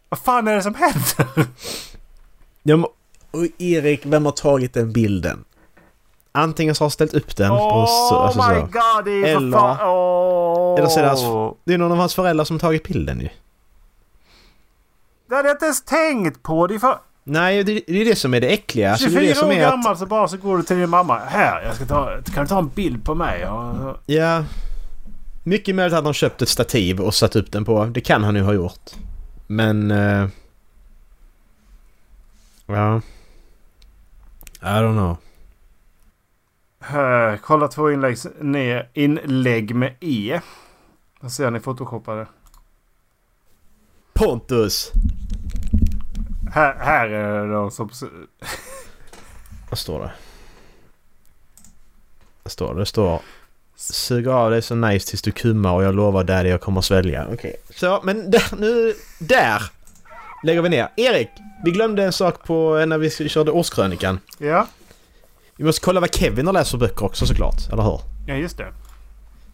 [0.08, 1.46] Vad fan är det som händer?
[2.62, 2.88] Ja,
[3.36, 5.44] och Erik, vem har tagit den bilden?
[6.32, 7.54] Antingen så har ställt upp den på...
[7.54, 8.60] Oh så- alltså, my så.
[8.60, 9.76] god, det är Eller- fan...
[9.88, 10.78] Oh.
[10.78, 13.28] eller så är det hans- Det är någon av hans föräldrar som tagit bilden ju.
[15.28, 16.66] Det hade jag inte ens tänkt på.
[16.66, 16.98] Det är för...
[17.24, 18.90] Nej, det, det är det som är det äckliga.
[18.92, 20.62] Alltså, det är 24 det som år är att, gammal så bara så går du
[20.62, 21.18] till din mamma.
[21.18, 23.40] Här, jag ska ta, kan du ta en bild på mig?
[23.40, 24.44] Ja, Ja.
[25.44, 27.84] Mycket möjligt att han köpt ett stativ och satt upp den på.
[27.84, 28.90] Det kan han ju ha gjort.
[29.46, 29.90] Men...
[29.90, 30.28] eh,
[32.66, 33.00] ja.
[34.66, 35.16] I don't know.
[36.80, 38.88] Här, kolla två inlägg ner.
[38.94, 40.40] Inlägg med E.
[41.20, 42.26] Vad ser ni photoshoppade?
[44.12, 44.92] Pontus!
[46.52, 47.90] Här, här är det de som...
[49.70, 50.12] Vad står det?
[52.42, 52.80] Vad står det?
[52.80, 53.20] Det står...
[53.76, 57.26] Suger av dig så nice tills du kummar och jag lovar daddy jag kommer svälja.
[57.32, 57.56] Okej.
[57.70, 58.94] Så, men där, nu...
[59.18, 59.62] Där!
[60.46, 60.88] Lägger vi ner.
[60.96, 61.28] Erik!
[61.64, 64.20] Vi glömde en sak på när vi körde årskrönikan.
[64.38, 64.66] Ja,
[65.56, 68.00] Vi måste kolla vad Kevin har läst för böcker också såklart, eller hur?
[68.26, 68.66] ja just det.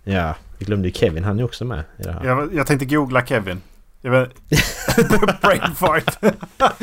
[0.04, 1.24] Ja, vi glömde ju Kevin.
[1.24, 2.24] Han är också med i det här.
[2.24, 3.60] Jag, jag tänkte googla Kevin.
[4.00, 4.30] Jag vet...
[5.42, 6.16] Brain fart.
[6.58, 6.78] jag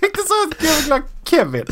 [0.00, 1.64] tänkte så att googla Kevin.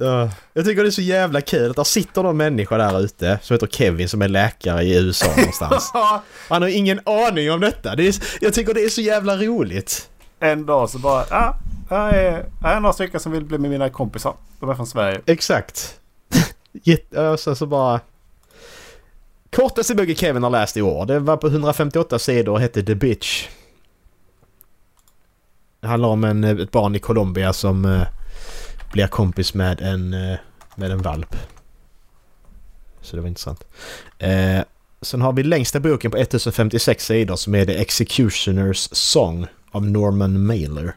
[0.00, 0.30] Ja.
[0.52, 3.54] Jag tycker det är så jävla kul att det sitter någon människa där ute som
[3.54, 5.90] heter Kevin som är läkare i USA någonstans.
[6.48, 7.96] Han har ingen aning om detta.
[7.96, 10.08] Det är, jag tycker det är så jävla roligt
[10.42, 11.24] en dag så bara...
[11.30, 11.54] Ah,
[11.90, 14.34] här är, här är några stycken som vill bli med mina kompisar.
[14.60, 15.20] De är från Sverige.
[15.26, 16.00] Exakt.
[16.72, 18.00] Jätte, och sen så bara...
[19.50, 21.06] Kortaste boken Kevin har läst i år.
[21.06, 23.48] Det var på 158 sidor och hette The Bitch.
[25.80, 28.02] Det handlar om en, ett barn i Colombia som uh,
[28.92, 30.36] blir kompis med en, uh,
[30.74, 31.36] med en valp.
[33.00, 33.64] Så det var intressant.
[34.22, 34.62] Uh,
[35.02, 40.46] sen har vi längsta boken på 1056 sidor som är The Executioner's Song av Norman
[40.46, 40.96] Mailer.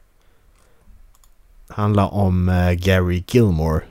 [1.67, 3.81] Handlar om eh, Gary Gilmore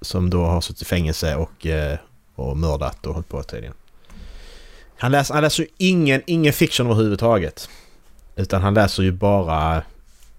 [0.00, 1.98] som då har suttit i fängelse och, eh,
[2.34, 3.74] och mördat och hållit på tydligen.
[4.98, 7.68] Han läser, han läser ju ingen, ingen fiction överhuvudtaget.
[8.36, 9.82] Utan han läser ju bara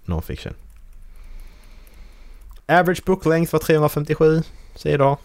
[0.06, 0.54] non-fiction.
[2.68, 4.42] Average book length var 357
[4.76, 5.18] sidor.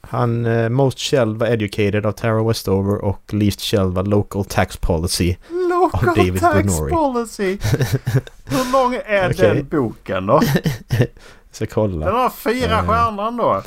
[0.00, 4.76] Han uh, Most Shelled var Educated av Tara Westover och Least Shelled var Local Tax
[4.76, 5.36] Policy.
[5.92, 6.90] Local Av David tax Benori.
[6.92, 7.58] policy.
[8.44, 9.48] Hur lång är Okej.
[9.48, 10.40] den boken då?
[11.52, 12.06] Så kolla.
[12.06, 12.86] Den har fyra Eh.
[12.86, 13.62] stjärnor ändå.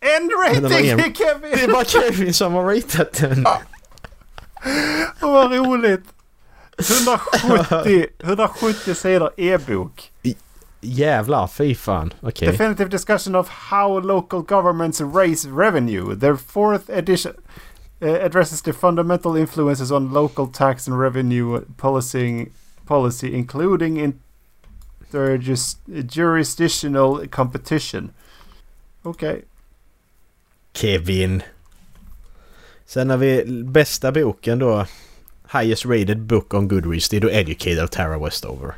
[0.00, 1.72] End rating en- till Det är Kevin!
[1.72, 3.44] bara Kevin som har ratat den.
[5.20, 6.04] Vad roligt!
[6.78, 10.10] 170, 170 sidor e-bok.
[10.80, 12.12] Jävlar, fy fan.
[12.20, 12.48] Okej.
[12.48, 16.16] Definitive discussion of how local governments raise revenue.
[16.20, 17.41] Their fourth edition uh,
[18.02, 22.46] addresses the fundamental influences on local tax and revenue policy,
[22.86, 23.98] policy including
[26.02, 28.10] interjurisdictional competition.
[29.02, 29.44] Okej.
[30.72, 31.42] Kevin.
[32.86, 34.86] Sen har vi bästa boken då.
[35.52, 37.08] Highest rated book on Goodreads.
[37.08, 38.74] Det är då Educated Tara Westover.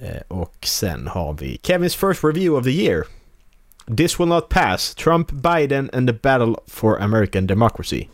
[0.00, 3.04] Eh, Och sen har vi Kevins first review of the year.
[3.96, 4.94] This will not pass.
[4.94, 8.08] Trump, Biden and the battle for American democracy.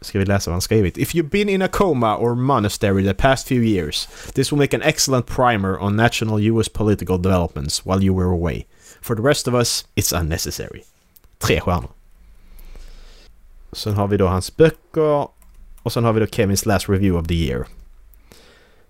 [0.00, 0.98] Ska vi läsa vad han skrivit?
[0.98, 4.76] If you've been in a coma or monastery the past few years, this will make
[4.76, 8.66] an excellent primer on national US political developments while you were away.
[9.00, 10.84] For the rest of us, it's unnecessary.
[11.38, 11.90] Tre stjärnor.
[13.72, 15.28] Sen har vi då hans böcker
[15.82, 17.66] och sen har vi då Kevins last review of the year.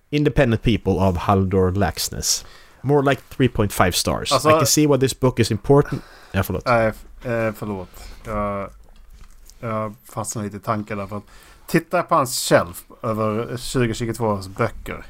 [0.09, 2.45] Independent People av Haldor Laxness.
[2.83, 4.31] More like 3.5 stars.
[4.31, 6.01] Alltså- I can see why this book is important.
[6.31, 6.65] Ja, förlåt.
[6.65, 6.87] Nej,
[7.23, 7.89] eh, förlåt.
[8.25, 8.69] Jag,
[9.59, 11.07] jag fastnade lite i tanken där.
[11.07, 11.23] För att
[11.67, 15.05] titta på hans shelf över 2022 års böcker.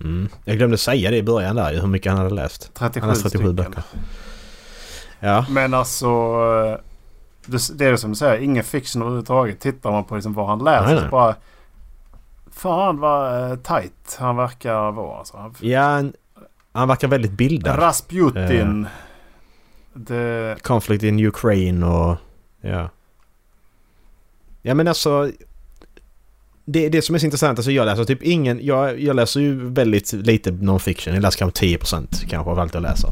[0.00, 0.28] Mm.
[0.44, 2.70] Jag glömde säga det i början där, hur mycket han hade läst.
[2.74, 3.54] 37, Han har 37 stycken.
[3.56, 3.82] böcker.
[5.20, 5.46] Ja.
[5.50, 6.06] Men alltså...
[6.06, 6.78] eh,
[7.46, 9.60] Det, är det som du säger, ingen fiction överhuvudtaget.
[9.60, 11.04] Tittar man på liksom vad han läser Nej, nej.
[11.04, 11.34] så bara...
[12.52, 15.18] Fan vad uh, tight han verkar vara.
[15.18, 15.50] Alltså.
[15.60, 16.02] Ja,
[16.76, 17.78] han, verkar väldigt bildad.
[17.78, 18.86] Rasputin.
[19.94, 22.16] Det, Conflict in Ukraine och...
[22.60, 22.90] Ja.
[24.62, 25.30] Ja men alltså...
[26.64, 28.66] Det, det som är så intressant, alltså jag läser typ ingen...
[28.66, 31.14] Jag, jag läser ju väldigt lite non-fiction.
[31.14, 33.10] Jag läser kanske 10% kanske av allt jag läser.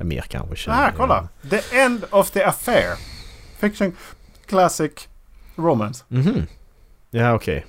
[0.00, 0.56] Mer kanske.
[0.56, 1.28] 20, här, kolla!
[1.50, 2.96] The End of the Affair.
[3.58, 3.92] Fiction
[4.46, 4.92] Classic
[5.56, 6.04] Romance.
[6.08, 6.46] Mhm.
[7.10, 7.66] Ja okej.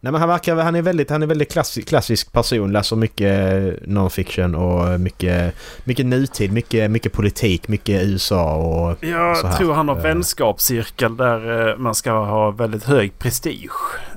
[0.00, 0.56] Nej men han verkar...
[0.56, 2.72] Han är väldigt, han är väldigt klassisk, klassisk person.
[2.72, 3.30] Läser mycket
[3.86, 6.52] non-fiction och mycket, mycket nutid.
[6.52, 9.04] Mycket, mycket politik, mycket USA och...
[9.04, 9.56] Jag Så här.
[9.56, 10.02] tror han har Eh.
[10.02, 13.70] vänskapscirkel där eh, man ska ha väldigt hög prestige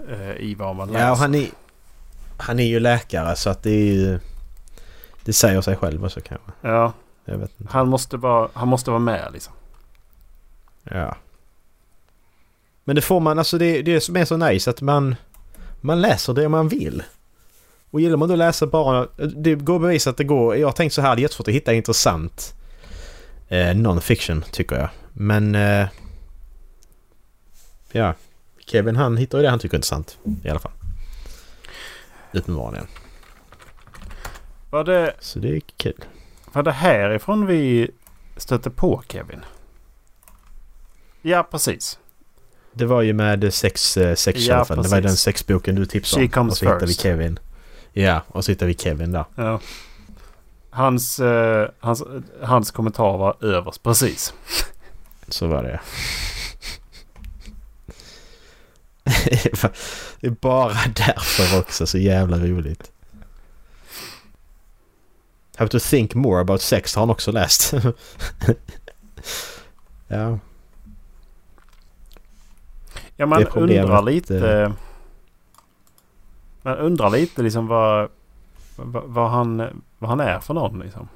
[0.09, 1.05] eh, i vad man läser.
[1.05, 1.47] Ja och han är...
[2.37, 4.19] Han är ju läkare så att det är ju...
[5.25, 6.51] Det säger sig själv också kanske.
[6.61, 6.93] Ja,
[7.25, 7.73] Jag vet inte.
[7.73, 9.53] han måste vara, han måste vara med liksom.
[10.83, 11.15] Ja.
[12.83, 15.15] Men det får man, alltså det, det som är så nice att man...
[15.81, 17.03] Man läser det man vill.
[17.91, 19.07] Och gillar man då att läsa bara...
[19.35, 20.55] Det går att bevisa att det går...
[20.57, 22.53] Jag har tänkt så här, det är jättesvårt att hitta intressant
[23.47, 24.89] eh, non-fiction tycker jag.
[25.13, 25.55] Men...
[25.55, 25.87] Eh,
[27.91, 28.13] ja.
[28.65, 30.17] Kevin han hittar ju det han tycker är intressant.
[30.43, 30.71] I alla fall.
[32.33, 32.87] Uppenbarligen.
[34.69, 36.05] Var det, Så det är kul.
[36.53, 37.91] var det härifrån vi
[38.37, 39.39] stötte på Kevin?
[41.21, 41.99] Ja, precis.
[42.73, 44.83] Det var ju med sex, eh, sex Ja, i alla fall.
[44.83, 46.31] Det var den sexboken du tipsade She om.
[46.31, 47.01] comes och så hittade vi first.
[47.01, 47.39] Kevin.
[47.93, 49.25] Ja, och så hittade vi Kevin där.
[49.35, 49.59] Ja.
[50.69, 52.03] Hans, eh, hans,
[52.41, 54.33] hans kommentar var överst precis.
[55.27, 55.79] Så var det.
[60.19, 62.91] det är bara därför också så jävla roligt.
[65.55, 67.73] Have to think more about sex har han också läst.
[70.07, 70.39] ja.
[73.21, 74.49] Ja, man undrar lite...
[74.49, 74.71] eh.
[76.61, 78.09] Man undrar lite liksom vad,
[78.75, 81.07] vad, vad, han, vad han är för någon liksom.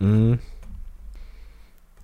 [0.00, 0.38] Mm.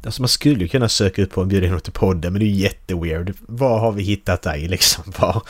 [0.05, 2.51] Alltså man skulle ju kunna söka upp en bjuda in till podden men det är
[2.51, 3.35] ju jätteweird.
[3.41, 5.05] Vad har vi hittat dig liksom?
[5.19, 5.43] Vad,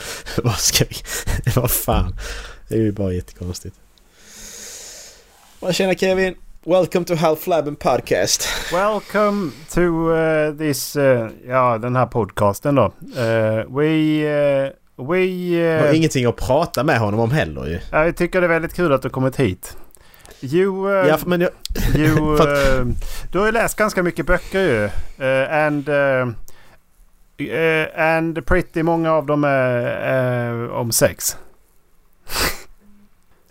[0.43, 0.95] vad ska vi...
[1.55, 2.15] vad fan?
[2.67, 3.75] Det är ju bara jättekonstigt.
[5.71, 6.35] Tjena Kevin!
[6.65, 8.47] Welcome to Half Flabben Podcast.
[8.71, 12.83] Welcome to uh, this, uh, ja den här podcasten då.
[12.83, 13.87] Uh, we,
[14.65, 15.15] uh, we...
[15.79, 17.79] Har Uh, ingenting att prata med honom om heller ju.
[17.91, 19.77] ja, jag tycker det är väldigt kul att du kommit hit.
[20.41, 21.51] You, uh, Ja, men jag,
[21.95, 22.37] you,
[23.31, 24.89] du har ju läst ganska mycket böcker ju.
[25.49, 25.89] And,
[27.95, 31.37] and pretty många av dem är om sex.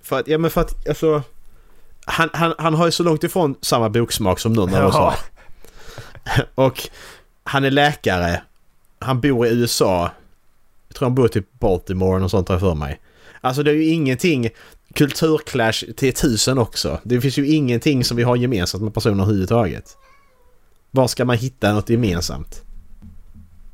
[0.02, 1.22] för att, ja men för att alltså...
[2.10, 5.14] Han, han, han har ju så långt ifrån samma boksmak som någon av oss har.
[6.54, 6.88] Och
[7.44, 8.42] han är läkare.
[8.98, 10.10] Han bor i USA.
[10.88, 13.00] Jag tror han bor typ Baltimore och sånt har jag för mig.
[13.40, 14.50] Alltså det är ju ingenting
[14.94, 17.00] kulturclash till tusen också.
[17.02, 19.96] Det finns ju ingenting som vi har gemensamt med personer överhuvudtaget.
[20.90, 22.62] Var ska man hitta något gemensamt?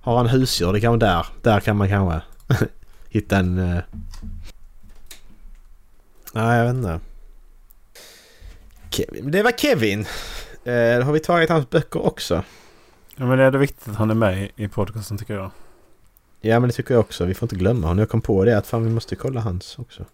[0.01, 0.73] Har han husdjur?
[0.73, 1.27] Det kan vara där.
[1.43, 2.21] Där kan man kanske
[3.09, 3.59] hitta en...
[3.59, 3.81] Uh...
[6.33, 7.01] Nej, jag vet inte.
[8.97, 9.31] Kevin.
[9.31, 10.01] Det var Kevin.
[10.65, 12.43] Eh, har vi tagit hans böcker också.
[13.17, 15.51] Ja, men det är det viktigt att han är med i- podcasten tycker jag.
[16.41, 17.25] Ja men det tycker jag också.
[17.25, 17.99] Vi får inte glömma honom.
[17.99, 20.05] Jag kom på det att fan vi måste kolla hans också.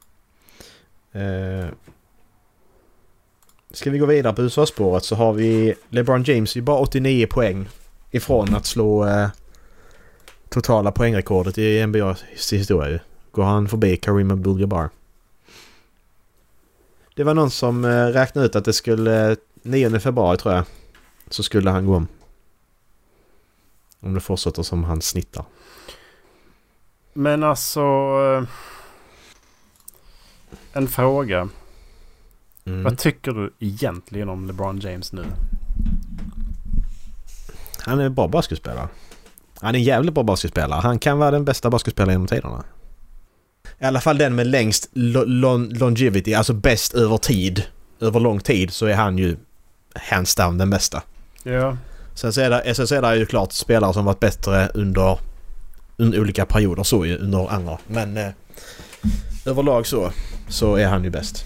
[1.12, 1.66] Eh,
[3.70, 6.52] ska vi gå vidare på USA-spåret så har vi LeBron James.
[6.54, 7.68] Det är bara 89 poäng
[8.10, 9.28] ifrån att slå eh,
[10.48, 12.90] totala poängrekordet i NBAs historia.
[12.90, 12.98] ju.
[13.32, 14.88] Går han förbi Kareem Abdul-Jabbar.
[17.16, 19.36] Det var någon som eh, räknade ut att det skulle...
[19.64, 20.64] 9 februari tror jag.
[21.30, 22.08] Så skulle han gå om.
[24.00, 25.44] Om det fortsätter som han snittar.
[27.12, 27.80] Men alltså...
[28.40, 28.48] eh,
[30.72, 31.48] En fråga.
[32.64, 32.82] Mm.
[32.82, 35.24] Vad tycker du egentligen om LeBron James nu?
[37.78, 38.88] Han är en bra basketspelare.
[39.60, 40.80] Han är en jävligt bra basketspelare.
[40.80, 42.64] Han kan vara den bästa basketspelaren genom tiderna.
[43.82, 47.62] I alla fall den med längst lo- lon- longevity, alltså bäst över tid.
[48.00, 49.36] Över lång tid så är han ju
[50.10, 51.02] hands down den bästa.
[51.42, 51.76] Ja.
[52.14, 55.18] Sen så är det, sen så är det ju klart spelare som varit bättre under,
[55.96, 57.78] under olika perioder så ju, under andra.
[57.86, 58.28] Men eh,
[59.46, 60.10] överlag så,
[60.48, 61.44] så är han ju bäst.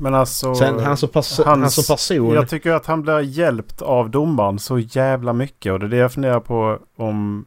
[0.00, 0.54] Men alltså...
[0.54, 2.34] Sen han som, hans- han som person...
[2.34, 5.72] Jag tycker att han blir hjälpt av domaren så jävla mycket.
[5.72, 7.44] Och det är det jag funderar på om...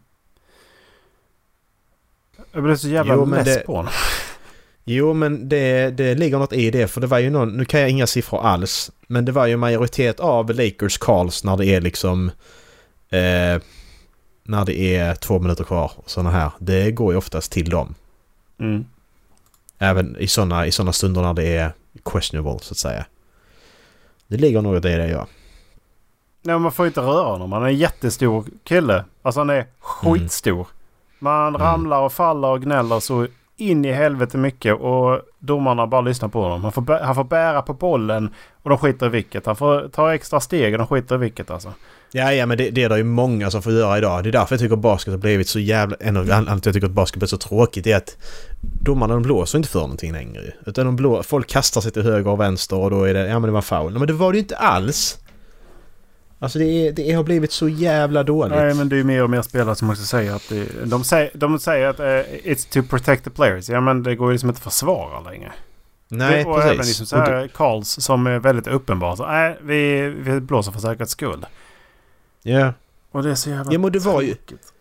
[2.52, 3.92] Jag blir så jävla Jo, men less det- på honom.
[4.90, 7.80] Jo men det, det ligger något i det för det var ju någon, nu kan
[7.80, 8.92] jag inga siffror alls.
[9.08, 12.32] Men det var ju majoritet av Lakers calls när det är liksom...
[13.10, 13.62] Eh,
[14.44, 16.52] när det är två minuter kvar och sådana här.
[16.60, 17.96] Det går ju oftast till dem.
[18.60, 18.86] Mm.
[19.78, 21.72] Även i sådana i såna stunder när det är
[22.06, 23.06] questionable så att säga.
[24.28, 25.28] Det ligger något i det ja.
[26.42, 27.52] Nej, man får ju inte röra honom.
[27.52, 29.06] Han är en jättestor kille.
[29.22, 30.68] Alltså han är skitstor.
[31.20, 31.62] Man Mm.
[31.62, 33.28] ramlar och faller och gnäller så
[33.58, 34.76] in i helvete mycket.
[34.76, 36.64] Och domarna bara lyssnar på honom.
[36.64, 38.30] Han får, bä- han får bära på bollen
[38.64, 39.46] och de skiter i vilket.
[39.46, 41.74] Han får ta extra steg och de skiter i vilket alltså.
[42.12, 44.24] Ja, ja men det, det är det ju många som får göra idag.
[44.24, 45.96] Det är därför jag tycker att basket har blivit så jävla...
[46.00, 48.18] En av anledningarna till jag tycker att basket blir så tråkigt är att
[48.62, 50.42] domarna de blåser inte för någonting längre.
[50.66, 53.28] Utan de blå, folk kastar sig till höger och vänster och då är det...
[53.28, 53.94] Ja men det var foul.
[53.94, 55.18] Men det var det ju inte alls!
[56.40, 58.56] Alltså det, är, det har blivit så jävla dåligt.
[58.58, 61.04] Nej men det är ju mer och mer spelare som också säger att det, de,
[61.04, 63.70] säger, de säger att eh, it's to protect the players.
[63.70, 65.52] Ja men det går ju liksom inte att försvara längre.
[66.10, 66.72] Nej, och precis.
[66.72, 69.18] även liksom så Och det- här calls som är väldigt uppenbart.
[69.18, 71.46] Så, Nej, vi, vi blåser för säkerhets skull.
[72.44, 72.74] Ja.
[73.12, 74.74] Och det är så jävla Ja, men det var ju- tråkigt.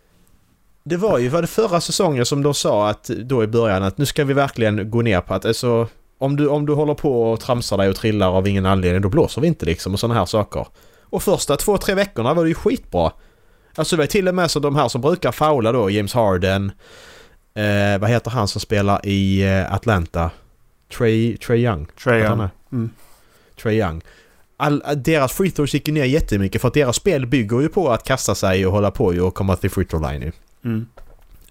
[0.84, 3.98] Det var ju var det förra säsongen som de sa att då i början att
[3.98, 5.88] nu ska vi verkligen gå ner på att alltså
[6.18, 9.08] Om du, om du håller på och tramsar dig och trillar av ingen anledning, då
[9.08, 10.66] blåser vi inte liksom och sådana här saker.
[11.10, 13.12] Och första två, tre veckorna var det ju skitbra.
[13.74, 16.72] Alltså det var till och med så de här som brukar faula då, James Harden,
[17.54, 20.30] eh, vad heter han som spelar i eh, Atlanta?
[20.98, 21.86] Trey, Trey Young.
[22.04, 22.48] Han Young.
[22.72, 22.90] Mm.
[23.62, 24.02] Trey Young.
[24.56, 27.90] All, deras free throws gick ju ner jättemycket för att deras spel bygger ju på
[27.90, 30.32] att kasta sig och hålla på och komma till free throw line.
[30.64, 30.86] Mm.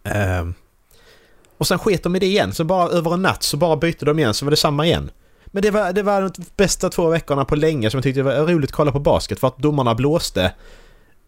[0.04, 0.54] Ehm.
[1.58, 4.06] och sen sket de i det igen, så bara över en natt så bara bytte
[4.06, 5.12] de igen så var det samma igen.
[5.56, 8.24] Men det var, det var de bästa två veckorna på länge som jag tyckte det
[8.24, 10.54] var roligt att kolla på basket för att domarna blåste.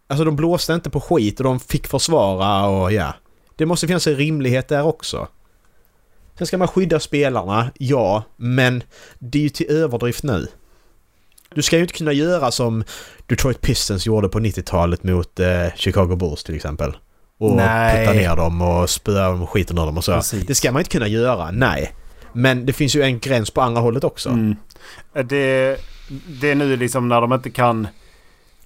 [0.07, 3.13] Alltså de blåste inte på skit och de fick försvara och ja.
[3.55, 5.28] Det måste finnas en rimlighet där också.
[6.38, 8.84] Sen ska man skydda spelarna, ja, men
[9.19, 10.47] det är ju till överdrift nu.
[11.55, 12.84] Du ska ju inte kunna göra som
[13.25, 16.97] Detroit Pistons gjorde på 90-talet mot eh, Chicago Bulls till exempel.
[17.38, 18.05] Och Nej.
[18.05, 20.13] putta ner dem och spöa dem och skiten ur dem och så.
[20.13, 20.47] Precis.
[20.47, 21.93] Det ska man inte kunna göra, nej.
[22.38, 24.29] Men det finns ju en gräns på andra hållet också.
[24.29, 24.55] Mm.
[25.13, 25.77] Det,
[26.41, 27.88] det är nu liksom när de inte kan...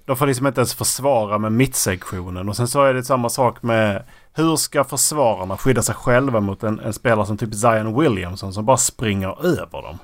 [0.04, 2.48] De får liksom inte ens försvara med mittsektionen.
[2.48, 4.02] Och sen så är det samma sak med...
[4.34, 8.64] Hur ska försvararna skydda sig själva mot en, en spelare som typ Zion Williamson som
[8.64, 9.98] bara springer över dem?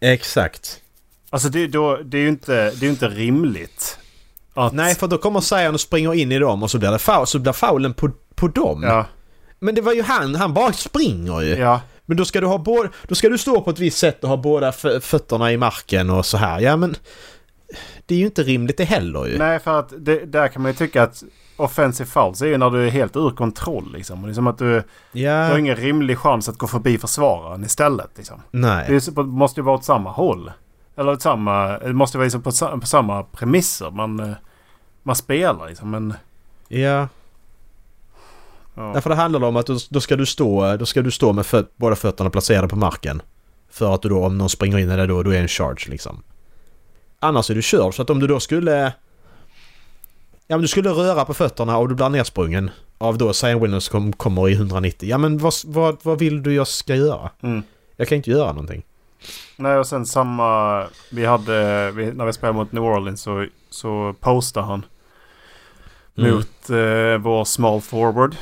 [0.00, 0.80] Exakt.
[1.30, 3.98] Alltså det, då, det är ju inte, det är inte rimligt.
[4.54, 6.98] Att, Nej, för då kommer Zion och springer in i dem och så blir det
[6.98, 8.82] foul, så blir faulen på, på dem.
[8.82, 9.06] Ja,
[9.58, 11.54] Men det var ju han, han bara springer ju.
[11.54, 11.80] ja.
[12.06, 14.28] Men då ska du ha både, då ska du stå på ett visst sätt och
[14.30, 16.60] ha båda fö- fötterna i marken och så här.
[16.60, 16.96] Ja men...
[18.06, 19.38] Det är ju inte rimligt det heller ju.
[19.38, 21.22] Nej, för att det, där kan man ju tycka att
[21.56, 24.20] offensive fouls är ju när du är helt ur kontroll liksom.
[24.20, 24.82] Och det är som att du,
[25.12, 28.42] du har ingen rimlig chans att gå förbi försvararen istället liksom.
[28.50, 28.96] Det nej.
[28.96, 30.50] är, det måste ju vara åt samma håll.
[30.96, 31.78] Eller åt samma...
[31.78, 32.50] Det måste vara liksom på,
[32.80, 34.32] på samma premisser man, eh,
[35.02, 35.90] man spelar liksom.
[35.90, 36.14] Men...
[36.68, 37.08] Ja.
[38.74, 38.90] Ja.
[38.94, 41.66] Därför det handlar om att då, ska du stå, då ska du stå med fö-
[41.76, 43.22] båda fötterna placerade på marken.
[43.70, 45.86] För att du då, om någon springer in i det då, då är en charge
[45.88, 46.22] liksom.
[47.20, 48.92] Annars är du körd, så att om du då skulle...
[50.46, 53.84] Ja men du skulle röra på fötterna och du blir nersprungen av då Zion Williams
[53.84, 55.08] som kommer i 190.
[55.08, 57.30] Ja men vad, vad, vad vill du jag ska göra?
[57.42, 57.62] Mm.
[57.96, 58.82] Jag kan inte göra någonting.
[59.56, 60.84] Nej och sen samma...
[61.10, 61.52] Vi hade...
[62.14, 64.84] När vi spelade mot New Orleans så, så postade han.
[66.18, 66.34] Mm.
[66.34, 68.36] Mot eh, vår small forward.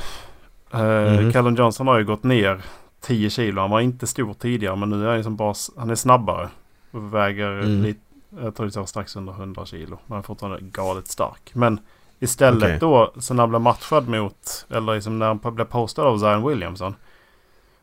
[0.72, 0.80] Eh,
[1.20, 1.32] Mhm.
[1.32, 2.62] Callum Johnson har ju gått ner
[3.00, 3.60] 10 kilo.
[3.60, 5.54] Han var inte stor tidigare men nu är han liksom bara...
[5.76, 6.48] Han är snabbare.
[6.90, 7.82] Och väger Mm.
[7.82, 8.00] lite...
[8.42, 9.98] Jag tror det var strax under 100 kilo.
[10.06, 11.50] Men han är fortfarande galet stark.
[11.54, 11.80] Men
[12.18, 12.78] istället Okej.
[12.80, 14.66] då så när han blev matchad mot...
[14.70, 16.94] Eller liksom när han blev postad av Zion Williamson.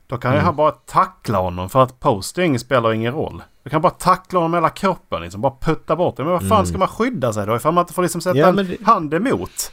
[0.07, 0.45] Då kan Mm.
[0.45, 3.43] han bara tackla honom för att posting spelar ingen roll.
[3.63, 5.41] Du kan bara tackla honom med hela kroppen liksom.
[5.41, 6.23] Bara putta bort det.
[6.23, 6.65] Men vad fan Mm.
[6.65, 7.55] ska man skydda sig då?
[7.55, 9.71] Ifall man inte får liksom sätta Ja, en det- hand emot.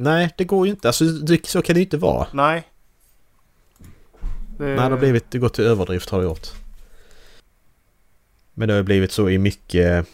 [0.00, 0.88] Nej, det går ju inte.
[0.88, 2.26] Alltså det, så kan det ju inte vara.
[2.32, 2.68] Nej.
[4.58, 4.64] Det...
[4.64, 6.48] Nej, det har blivit, det går till överdrift har det gjort.
[8.54, 10.06] Men det har ju blivit så i mycket...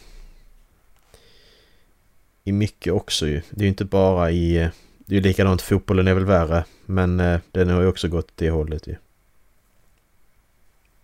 [2.43, 3.41] I mycket också ju.
[3.49, 4.69] Det är ju inte bara i...
[4.97, 6.65] Det är ju likadant, fotbollen är väl värre.
[6.85, 8.95] Men eh, den har ju också gått det hållet ju.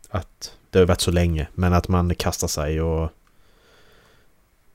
[0.10, 3.10] Att det har varit så länge, men att man kastar sig och...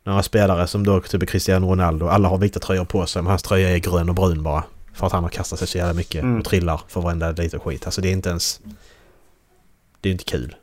[0.09, 3.43] Några spelare som då typ Cristiano Ronaldo, alla har vita tröjor på sig men hans
[3.43, 4.65] tröja är grön och brun bara.
[4.93, 6.39] För att han har kastat sig så jävla mycket Mm.
[6.39, 7.87] och trillar för varenda liten skit.
[7.87, 8.61] Alltså det är inte ens...
[10.01, 10.57] Det är inte kul.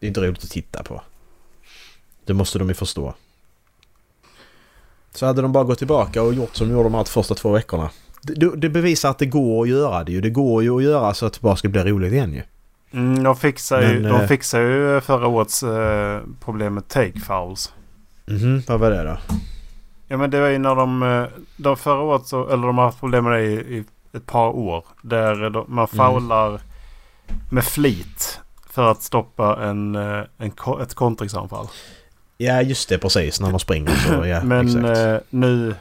[0.00, 1.02] Det är inte roligt att titta på.
[2.24, 3.14] Det måste de ju förstå.
[5.14, 7.50] Så hade de bara gått tillbaka och gjort som de gjorde de här första två
[7.52, 7.90] veckorna.
[8.22, 10.20] Det, det bevisar att det går att göra det ju.
[10.20, 12.42] Det går ju att göra så att det bara ska bli roligt igen ju.
[12.92, 17.20] Mm, de fixar ju, Men, de eh, fixar ju förra årets eh, problem med take
[17.20, 17.72] fouls.
[18.30, 19.18] Mhm, vad var det då?
[20.08, 21.24] Ja men det var ju när de, eh,
[21.56, 24.48] de förra året så, eller de har haft problem med det i, i ett par
[24.48, 24.84] år.
[25.02, 26.06] Där de, man Mm.
[26.12, 26.60] foular
[27.50, 30.52] med flit för att stoppa en, eh, en,
[30.82, 31.66] ett kontringsanfall.
[32.36, 33.40] Ja just det, precis.
[33.40, 34.98] När man springer så, ja Men exakt.
[34.98, 35.74] eh, nu,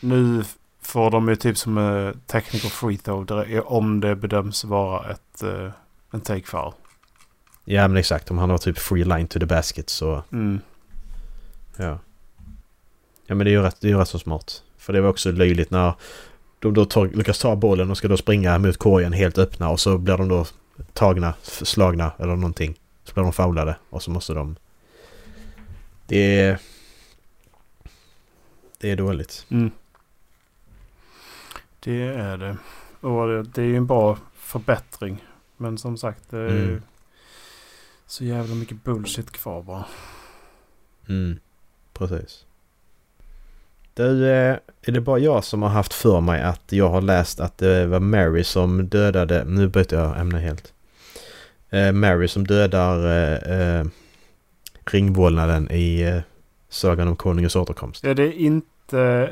[0.00, 0.44] nu
[0.82, 5.42] får de ju typ som eh, technical free throw där- om det bedöms vara ett,
[5.42, 5.70] eh,
[6.12, 6.72] en take foul.
[7.64, 10.60] Ja men exakt, om han har typ free line to the basket så Mm.
[11.76, 11.98] Ja.
[13.26, 14.62] Ja men det är ju rätt, det är ju rätt så smart.
[14.78, 15.94] För det var också löjligt när
[16.58, 19.80] de då tar, lyckas ta bollen och ska då springa mot korgen helt öppna och
[19.80, 20.46] så blir de då
[20.92, 22.74] tagna, slagna eller någonting.
[23.04, 24.56] Så blir de foulade och så måste de...
[26.06, 26.58] Det är...
[28.78, 29.46] Det är dåligt.
[29.48, 29.70] Mm.
[31.80, 32.56] Det är det.
[33.00, 35.24] Och det, är ju en bra förbättring.
[35.56, 36.82] Men som sagt det är Mm.
[38.06, 39.84] så jävla mycket bullshit kvar bara.
[41.08, 41.38] Mm,
[41.98, 42.44] precis.
[43.94, 47.40] Du, eh, är det bara jag som har haft för mig att jag har läst
[47.40, 49.44] att det var Mary som dödade...
[49.44, 50.72] Nu byter jag ämne helt.
[51.70, 53.86] Eh, Mary som dödar eh, eh,
[54.90, 56.20] ringvålnaden i eh,
[56.68, 58.04] Sagan om Konungens återkomst.
[58.04, 59.30] Ja, det är inte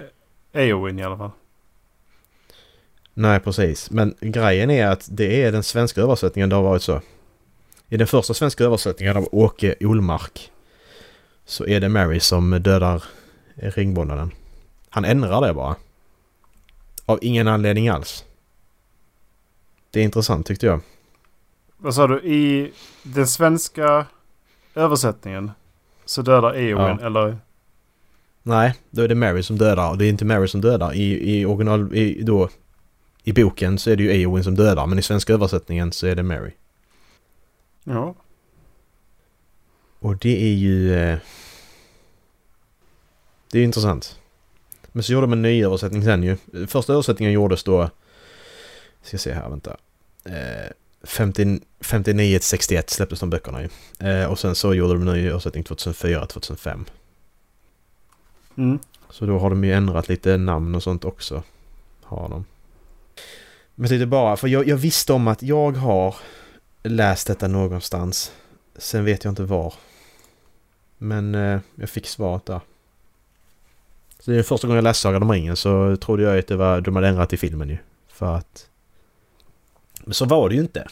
[0.52, 1.30] Eowyn i alla fall.
[3.14, 3.90] Nej, precis.
[3.90, 7.00] Men grejen är att det är den svenska översättningen det har varit så.
[7.88, 10.50] I den första svenska översättningen av Åke Olmark
[11.44, 13.04] så är det Mary som dödar
[13.54, 14.30] ringvålnaden.
[14.88, 15.76] Han ändrar det bara.
[17.06, 18.24] Av ingen anledning alls.
[19.90, 20.80] Det är intressant tyckte jag.
[21.76, 22.20] Vad sa du?
[22.20, 22.72] I
[23.02, 24.06] den svenska
[24.74, 25.50] översättningen
[26.04, 27.06] så dödar Eowyn Ja.
[27.06, 27.38] eller?
[28.42, 30.92] Nej, då är det Mary som dödar och det är inte Mary som dödar.
[30.94, 31.94] I, i original...
[31.94, 32.48] I, då,
[33.22, 36.14] I boken så är det ju Eowyn som dödar men i svenska översättningen så är
[36.16, 36.50] det Mary.
[37.84, 38.14] Ja.
[40.04, 40.94] Och det är ju...
[40.94, 41.18] Eh,
[43.50, 44.18] det är ju intressant.
[44.92, 46.36] Men så gjorde de en ny översättning sen ju.
[46.66, 47.90] Första översättningen gjordes då...
[49.02, 49.76] Ska se här, vänta.
[50.24, 53.68] Eh, 50, 59 till 61 släpptes de böckerna ju.
[54.08, 56.84] Eh, och sen så gjorde de en ny översättning 2004-2005.
[58.56, 58.78] Mm.
[59.10, 61.42] Så då har de ju ändrat lite namn och sånt också.
[62.02, 62.44] Har de.
[63.74, 66.16] Men lite bara, för jag, jag visste om att jag har
[66.82, 68.32] läst detta någonstans.
[68.76, 69.74] Sen vet jag inte var.
[71.04, 72.60] Men eh, jag fick svaret där.
[74.18, 76.56] Så det är första gången jag läste Sagan om ringen så trodde jag att det
[76.56, 77.78] var, de hade ändrat i filmen ju.
[78.08, 78.68] För att...
[80.04, 80.88] Men så var det ju inte.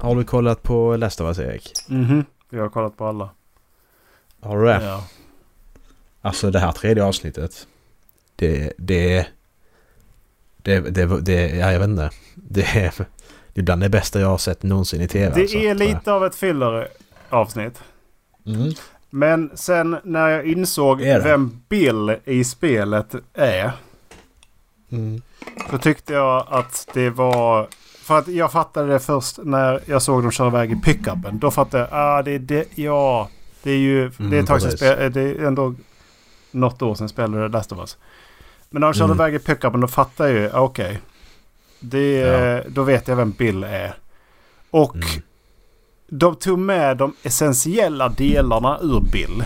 [0.00, 1.72] Har du kollat på Last of Us Erik?
[1.88, 2.24] Mhm.
[2.50, 3.30] Vi har kollat på alla.
[4.40, 4.84] Har du det?
[4.84, 5.04] Ja.
[6.20, 7.66] Alltså det här tredje avsnittet.
[8.36, 8.72] Det...
[8.78, 9.26] Det...
[10.56, 10.80] Det...
[10.80, 11.20] Det...
[11.20, 12.10] det ja, jag vet inte.
[12.34, 12.94] Det är...
[13.52, 15.34] Det är bland det bästa jag har sett någonsin i tv.
[15.34, 15.76] Det alltså, är jag.
[15.76, 17.82] lite av ett filler-avsnitt.
[18.46, 18.72] Mm.
[19.10, 23.70] Men sen när jag insåg vem Bill i spelet är.
[24.90, 25.22] Mm.
[25.70, 27.68] Så tyckte jag att det var...
[28.02, 31.38] För att jag fattade det först när jag såg dem köra iväg i pickupen.
[31.38, 33.28] Då fattade jag, ah det är det, ja.
[33.62, 35.74] Det är ju, det är Mm, ett tag sedan spel, det är ändå
[36.50, 37.96] något år sedan spelade Last of Us.
[38.70, 39.16] Men när de körde Mm.
[39.16, 41.00] iväg i pickupen då fattade jag ju, okej.
[41.80, 42.62] Det, Ja.
[42.68, 43.94] Då vet jag vem Bill är.
[44.70, 45.06] Och Mm.
[46.08, 49.44] De tog med de essentiella delarna ur Bill.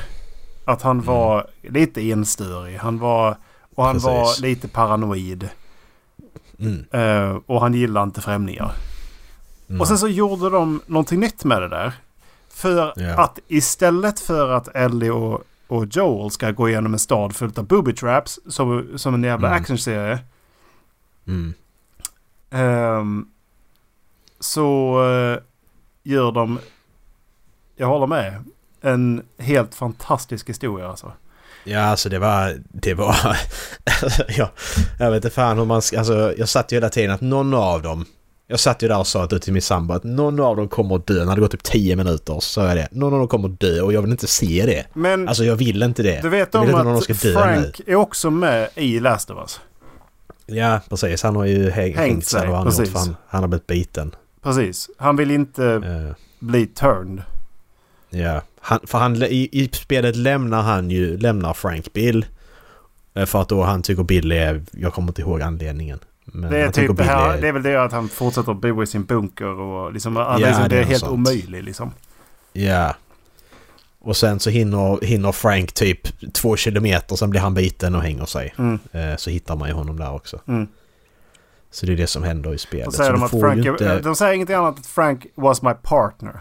[0.65, 1.07] Att han Mm.
[1.07, 2.77] var lite enstörig.
[2.79, 3.37] Han var...
[3.75, 4.07] Och han Precis.
[4.07, 5.49] var lite paranoid.
[6.59, 6.85] Mm.
[6.91, 8.73] Eh, och han gillade inte främlingar.
[9.69, 9.81] Mm.
[9.81, 11.93] Och sen så gjorde de någonting nytt med det där.
[12.49, 13.23] För Ja.
[13.25, 17.67] att istället för att Ellie och, och Joel ska gå igenom en stad fullt av
[17.67, 19.61] booby traps som, som en jävla Mm.
[19.61, 20.19] actionserie.
[21.27, 21.55] Mm.
[22.51, 23.27] ehm,
[24.41, 25.39] så eh,
[26.03, 26.59] gör de,
[27.77, 28.45] jag håller med,
[28.81, 31.13] en helt fantastisk historia alltså.
[31.65, 32.63] Ja, alltså det var...
[32.69, 33.17] Det var...
[34.29, 34.51] ja,
[34.99, 35.99] jag vet inte fan hur man ska...
[35.99, 38.05] Alltså, jag satt ju hela tiden att någon av dem...
[38.47, 40.97] Jag satt ju där och sa att till min sambo att någon av dem kommer
[40.97, 41.25] att dö.
[41.25, 42.89] När det gått typ 10 minuter så sa jag det.
[42.91, 44.87] Någon av dem kommer att dö och jag vill inte se det.
[44.93, 46.21] Men Alltså jag vill inte det.
[46.23, 49.61] du vet jag om att dö Frank är också med i Last of Us.
[50.47, 51.23] Ja, precis.
[51.23, 52.41] Han har ju häng, hängt sig.
[52.41, 54.15] sig, han, gjort, han har blivit biten.
[54.43, 54.91] Precis.
[54.99, 57.22] Han vill inte Eh, bli turned.
[58.11, 62.26] Ja, han, för han, i, i spelet lämnar han ju, lämnar Frank Bill.
[63.14, 65.99] Eh, För att då han tycker Bill är, jag kommer inte ihåg anledningen.
[66.24, 68.61] Men Det är, typ det, här, är, det är väl det att han fortsätter att
[68.61, 71.12] bo i sin bunker och liksom, Ja, liksom, det är är helt sånt.
[71.12, 71.93] omöjligt liksom.
[72.53, 72.95] Ja.
[74.03, 78.24] Och sen så hinner, hinner Frank typ två kilometer, sen blir han biten och hänger
[78.26, 78.55] sig.
[78.59, 78.78] Mm.
[78.93, 80.41] Eh, Så hittar man ju honom där också.
[80.49, 80.68] Mm.
[81.71, 82.87] Så det är det som händer i spelet.
[82.87, 84.01] Och säger de att Frank, inte...
[84.01, 86.41] de säger ingenting annat än att Frank was my partner.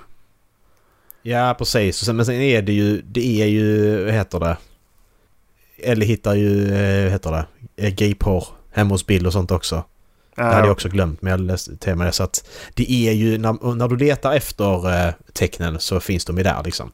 [1.22, 2.10] Ja, precis.
[2.10, 4.58] Men sen är det ju, det är ju, vad heter det?
[5.84, 7.46] Ellie hittar ju, eh, vad heter det?
[7.76, 9.84] Eh, Gayporr hemma hos Bill och sånt också.
[10.36, 12.12] Det hade jag också glömt men jag läste till mig det.
[12.12, 16.38] Så att det är ju, när, när du letar efter eh, tecknen så finns de
[16.38, 16.92] ju där liksom.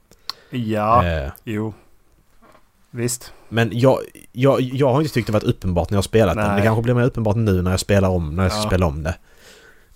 [0.50, 1.74] Ja, Eh, jo.
[2.92, 3.34] Visst.
[3.50, 4.00] Men jag,
[4.32, 6.48] jag, jag har inte tyckt det varit uppenbart när jag spelat den.
[6.48, 6.56] Nej.
[6.58, 8.68] Det kanske blir mer uppenbart nu när jag spelar om, när jag ska Ja.
[8.68, 9.16] spela om det.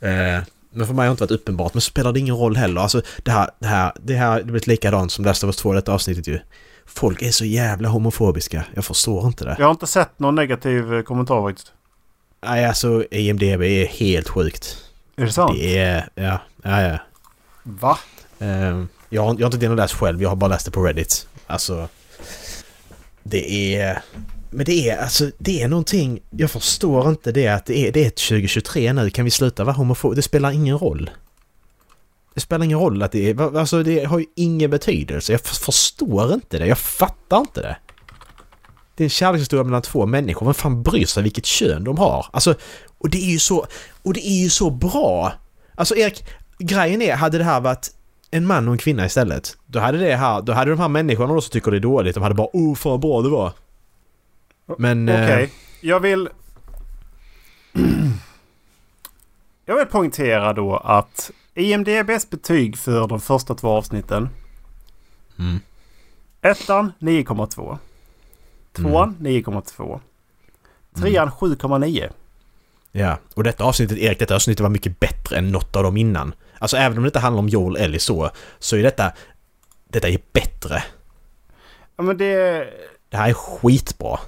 [0.08, 1.74] Eh, men för mig har det inte varit uppenbart.
[1.74, 2.82] Men så spelar det ingen roll heller.
[2.82, 5.74] Alltså det här, det här, det här det blivit likadant som Last of Us 2
[5.74, 6.39] detta avsnittet ju.
[6.86, 8.64] Folk är så jävla homofobiska.
[8.76, 9.56] Jag förstår inte det.
[9.60, 11.72] Jag har inte sett någon negativ eh, kommentar faktiskt.
[12.45, 14.78] Nej alltså IMDB är helt sjukt.
[15.16, 15.58] Är det sant?
[15.60, 16.97] Det är, ja, ja, ja.
[17.64, 17.97] Va?
[18.39, 18.47] Eh,
[19.10, 21.28] jag, har, jag har inte den läst själv, jag har bara läst det på Reddit.
[21.47, 21.88] Alltså...
[23.24, 24.02] Det är...
[24.52, 26.20] Men det är alltså, det är någonting...
[26.30, 29.10] Jag förstår inte det att det är, det är 2023 nu.
[29.10, 30.16] Kan vi sluta vara homofob?
[30.16, 31.10] Det spelar ingen roll.
[32.34, 33.58] Det spelar ingen roll att det är...
[33.58, 35.32] Alltså det har ju ingen betydelse.
[35.32, 36.68] Jag förstår inte det.
[36.68, 37.78] Jag fattar inte det.
[38.96, 40.46] Det är en kärlekshistoria mellan två människor.
[40.46, 42.26] Vem fan bryr sig vilket kön de har?
[42.32, 42.56] Alltså,
[42.98, 43.66] och det är ju så...
[44.04, 45.34] Och det är ju så bra!
[45.76, 46.26] Alltså Erik,
[46.60, 47.90] grejen är, hade det här varit
[48.32, 49.58] en man och en kvinna istället.
[49.66, 52.16] Då hade det här, då hade de här människorna då som tycker det är dåligt,
[52.16, 53.54] de hade bara oh fan vad bra det var.
[54.78, 55.10] Men...
[55.10, 55.50] Okej, eh,
[55.82, 56.30] jag vill...
[59.66, 64.30] jag vill poängtera då att IMDBs betyg för de första två avsnitten.
[65.40, 65.60] Mm.
[66.42, 67.78] Ettan 9,2.
[68.74, 70.00] Tvåan 9,2.
[70.96, 72.10] Trean 7,9.
[72.92, 76.34] Ja, och detta avsnittet, Erik, detta avsnittet var mycket bättre än något av dem innan.
[76.60, 78.30] Alltså även om det inte handlar om Joel Ellie så,
[78.60, 79.12] så är detta...
[79.88, 80.84] Detta är bättre.
[81.97, 82.68] Ja men det...
[83.10, 84.20] Det här är skitbra.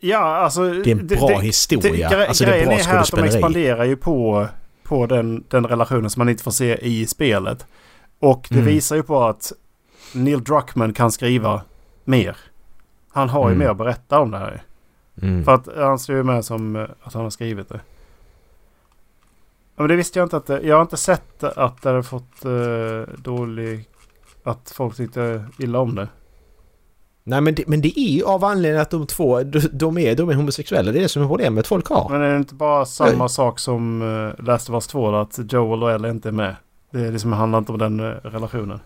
[0.00, 0.70] Ja alltså...
[0.72, 2.08] Det är en bra historia.
[2.10, 4.46] gre- alltså det är bra är här att de expanderar ju på,
[4.82, 7.66] på den, den relationen som man inte får se i spelet.
[8.18, 8.66] Och det Mm.
[8.66, 9.52] visar ju på att
[10.12, 11.62] Neil Druckmann kan skriva
[12.04, 12.36] mer.
[13.12, 13.58] Han har ju Mm.
[13.58, 14.62] mer att berätta om det här.
[15.22, 15.44] Mm.
[15.44, 17.80] För att han står ju med som eh, att han har skrivit det.
[19.76, 22.46] Men det visste jag inte att det, Jag har inte sett att det hade fått
[22.46, 23.88] uh, dålig...
[24.46, 26.08] Att folk tyckte illa om det.
[27.24, 30.14] Nej men det, men det är ju av anledningen att de två, de, de, är,
[30.14, 30.92] de är homosexuella.
[30.92, 32.08] Det är det som är problemet folk har.
[32.10, 35.52] Men är det inte bara samma sak som uh, Last of Us 2 då, Att
[35.52, 36.56] Joel och Ellie inte är med?
[36.94, 38.80] Det är liksom, handlar inte om den eh, relationen.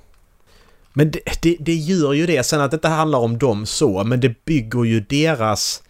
[0.92, 2.46] Men det, det, det gör ju det.
[2.46, 5.82] Sen att det inte handlar om dem så, men det bygger ju deras...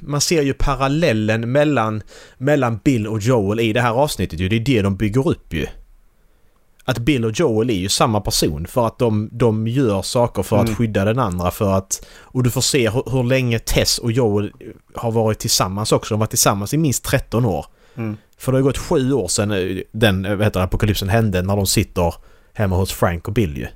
[0.00, 2.02] Man ser ju parallellen mellan,
[2.38, 4.48] mellan Bill och Joel i det här avsnittet ju.
[4.48, 5.66] Det är det de bygger upp ju.
[6.84, 10.56] Att Bill och Joel är ju samma person för att de, de gör saker för
[10.56, 10.70] Mm.
[10.72, 12.06] att skydda den andra för att...
[12.20, 14.52] Och du får se hur, hur länge Tess och Joel
[14.94, 16.14] har varit tillsammans också.
[16.14, 17.66] De har varit tillsammans i minst 13 år.
[17.94, 18.16] Mm.
[18.38, 21.42] För det har gått sju år sedan eh, den eh, vad heter det, apokalypsen hände
[21.42, 22.14] när de sitter
[22.52, 23.66] hemma hos Frank och Bill ju.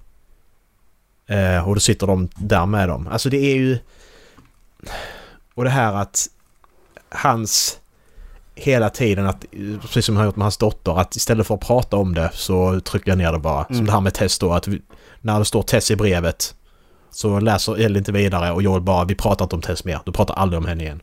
[1.37, 3.09] Eh, och då sitter de där med dem.
[3.13, 3.79] Alltså det är ju...
[5.55, 6.27] Och det här att
[7.11, 7.79] hans...
[8.55, 9.45] Hela tiden att,
[9.81, 12.81] precis som han gjort med hans dotter, att istället för att prata om det så
[12.81, 13.65] trycker jag ner det bara.
[13.65, 13.87] Som Mm.
[13.87, 14.83] det här med Tess då, att vi,
[15.21, 16.55] när det står Tess i brevet
[17.11, 20.01] så läser Ellie inte vidare och Joel bara vi pratar inte om Tess mer.
[20.05, 21.03] Du pratar aldrig om henne igen.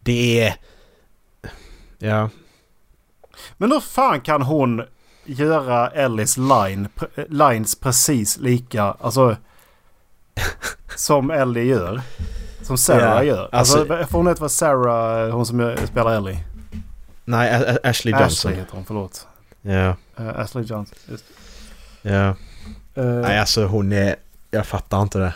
[0.00, 0.54] Det är...
[1.98, 2.30] Ja,
[3.56, 4.82] Men hur fan kan hon
[5.24, 6.88] göra Ellies line,
[7.28, 9.36] lines precis lika, alltså
[10.96, 12.02] som Ellie gör?
[12.62, 13.48] Som Sarah Ja, gör.
[13.52, 16.38] alltså- Alltså, får hon heta Sarah, hon som spelar Ellie?
[17.24, 18.26] Nej, Ashley Johnson.
[18.26, 19.26] Ashley heter hon, förlåt.
[19.62, 20.94] Ja, Uh, Ashley Johnson.
[21.10, 21.24] Just.
[22.02, 22.28] ja.
[22.98, 24.16] Uh, Nej, alltså hon är...
[24.50, 25.34] Jag fattar inte det.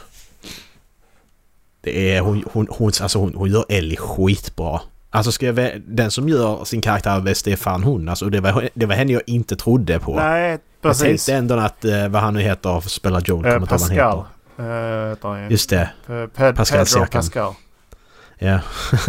[1.80, 2.20] Det är...
[2.20, 4.80] Hon, hon, hon, alltså hon, hon gör Ellie skitbra.
[5.10, 8.08] Alltså ska jag, den som gör sin karaktär bäst det är fan hon.
[8.08, 10.14] Alltså det var, det var henne jag inte trodde på.
[10.16, 11.02] Nej, jag precis.
[11.02, 13.44] tänkte ändå att eh, vad han nu heter spelar Joel.
[13.46, 14.16] Eh, kommer ihåg vad han Pascal.
[14.18, 14.24] heter.
[14.58, 15.50] Uh.
[15.50, 15.90] Just det.
[16.06, 17.08] Pe- Pe- Pascal Pedro Siakam.
[17.20, 17.54] Pascal.
[18.38, 18.60] Ja.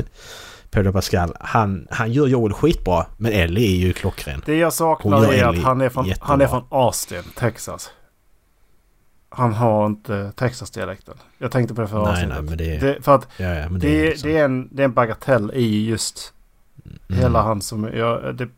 [0.69, 1.33] Pedro Pascal.
[1.39, 3.05] Han, han gör Joel skitbra.
[3.17, 4.41] Men Ellie är ju klockren.
[4.45, 6.27] Det jag saknar är att han är, från, jättebra.
[6.27, 7.91] han är från Austin, Texas.
[9.29, 11.17] Han har inte Texas-dialekten.
[11.37, 12.35] Jag tänkte på det förra Nej, avsnittet.
[12.35, 14.69] nej, men det- det, för att Ja, ja, men det, det, är det, är en,
[14.71, 16.33] det är en bagatell i just
[17.09, 17.21] mm.
[17.21, 17.83] hela han som...
[17.93, 18.49] Jag, det,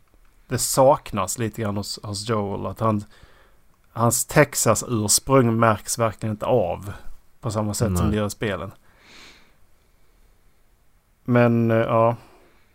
[0.48, 2.66] det saknas lite grann hos, hos Joel.
[2.66, 3.04] Att han,
[3.92, 6.94] hans Texas-ursprung märks verkligen inte av.
[7.42, 8.12] På samma sätt som Nej.
[8.12, 8.72] det gör i spelen.
[11.24, 12.16] Men eh, ja.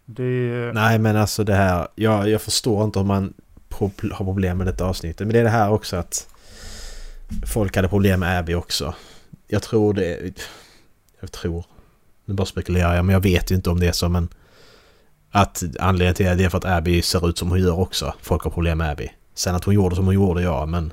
[0.04, 0.70] Det...
[0.74, 3.34] Nej men alltså det här, jag, jag förstår inte om man
[3.70, 5.26] har problem med detta avsnittet.
[5.26, 6.28] Men det är det här också att
[7.46, 8.94] folk hade problem med Abby också.
[9.48, 10.32] Jag tror det...
[11.20, 11.64] Jag tror...
[12.24, 14.28] Nu bara spekulerar jag men jag vet ju inte om det är så men...
[15.30, 18.14] Att anledningen till det är för att Abby ser ut som hon gör också.
[18.20, 19.10] Folk har problem med Abby.
[19.34, 20.92] Sen att hon gjorde som hon gjorde, ja men...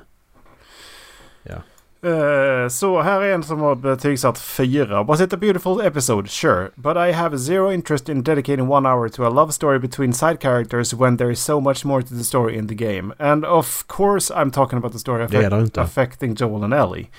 [2.04, 5.02] Eh, så här är en som har betygsatt fyra.
[5.02, 6.28] Was it a beautiful episode?
[6.28, 6.70] Sure.
[6.74, 10.40] But I have zero interest in dedicating one hour to a love story between side
[10.40, 13.14] characters when there is so much more to the story in the game.
[13.18, 15.22] And of course I'm talking about the story
[15.62, 15.80] inte.
[15.80, 17.10] affecting Joel and Ellie.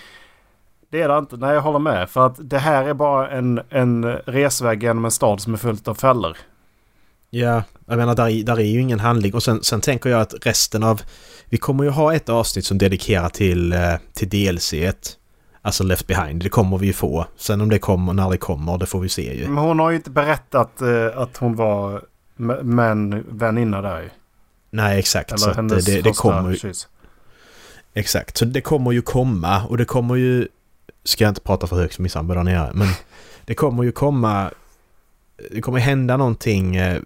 [0.89, 1.37] Det är det inte.
[1.37, 2.09] Nej, jag håller med.
[2.09, 5.87] För att det här är bara en, en resväg genom en stad som är fullt
[5.87, 6.37] av fällor.
[7.35, 10.21] Ja, jag menar där, är- där är ju ingen handling och sen, sen tänker jag
[10.21, 11.01] att resten av...
[11.49, 15.15] Vi kommer ju ha ett avsnitt som dedikerar till, eh, till DLC -et.
[15.61, 16.43] Alltså Left Behind.
[16.43, 17.25] Det kommer vi ju få.
[17.37, 19.47] Sen om det kommer, när det kommer, det får vi se ju.
[19.47, 22.01] Men hon har ju inte berättat eh, att hon var
[22.39, 24.09] m- män väninna där ju.
[24.71, 25.29] Nej, exakt.
[25.39, 26.57] så Eller att hennes det, det, kommer ju...
[26.57, 26.87] kyss.
[27.93, 28.37] Exakt.
[28.37, 30.47] Så det kommer ju komma och det kommer ju...
[31.03, 32.87] Ska jag inte prata för högt för min sambo där nere, men
[33.45, 34.51] det kommer ju komma...
[35.51, 37.01] Det kommer hända någonting eh,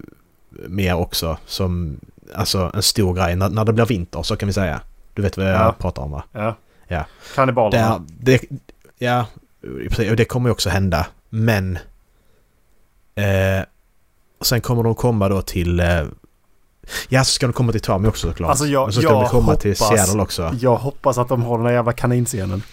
[0.67, 1.99] mer också som...
[2.35, 4.81] Alltså en stor grej när, när det blir vinter så kan vi säga.
[5.13, 5.75] Du vet vad jag Ja.
[5.79, 6.23] pratar om va?
[6.31, 6.55] Ja.
[6.87, 7.05] Ja.
[7.35, 8.05] Kannibalerna.
[8.07, 8.41] Det,
[8.97, 9.25] ja,
[9.89, 11.07] precis, och det kommer ju också hända.
[11.29, 11.79] Men...
[13.15, 13.65] Eh,
[14.41, 15.79] sen kommer de komma då till...
[15.79, 16.03] Eh,
[17.09, 18.49] Ja, så ska de komma till Tommy också såklart.
[18.49, 20.55] Alltså jag, så ska de komma hoppas, till Seattle också.
[20.59, 22.63] Jag hoppas att de har den där jävla kaninscenen.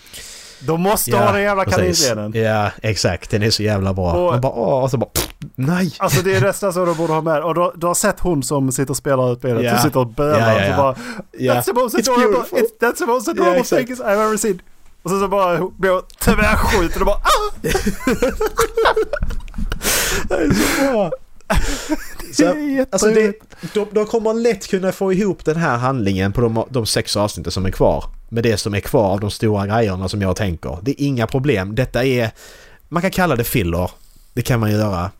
[0.66, 2.32] De måste ha den jävla kaninscenen.
[2.34, 3.30] Ja, exakt.
[3.30, 4.12] Den är så jävla bra.
[4.12, 5.94] Och- Man bara åh, och så bara pff, nej.
[5.98, 7.42] Alltså det är nästan så de borde ha med.
[7.42, 9.64] Och du, du har sett hon som sitter och spelar ut spelet.
[9.64, 9.70] Ja.
[9.70, 10.60] Hon sitter och bölar.
[10.60, 10.76] Ja, ja.
[10.76, 10.94] Så bara.
[11.54, 13.86] That's the most adorable, it's, that's the most adorable Ja, exakt.
[13.86, 14.60] thing I've ever seen.
[15.02, 17.52] Och så, så bara blir hon tvärskjuten och bara ah!
[20.28, 21.10] Det är så bra.
[22.38, 23.34] Är Alltså det,
[23.74, 27.52] de, de kommer lätt kunna få ihop den här handlingen på de, de sex avsnitten
[27.52, 28.04] som är kvar.
[28.28, 30.78] Med det som är kvar av de stora grejerna som jag tänker.
[30.82, 31.74] Det är inga problem.
[31.74, 32.30] Detta är...
[32.88, 33.90] Man kan kalla det filler.
[34.32, 35.10] Det kan man göra.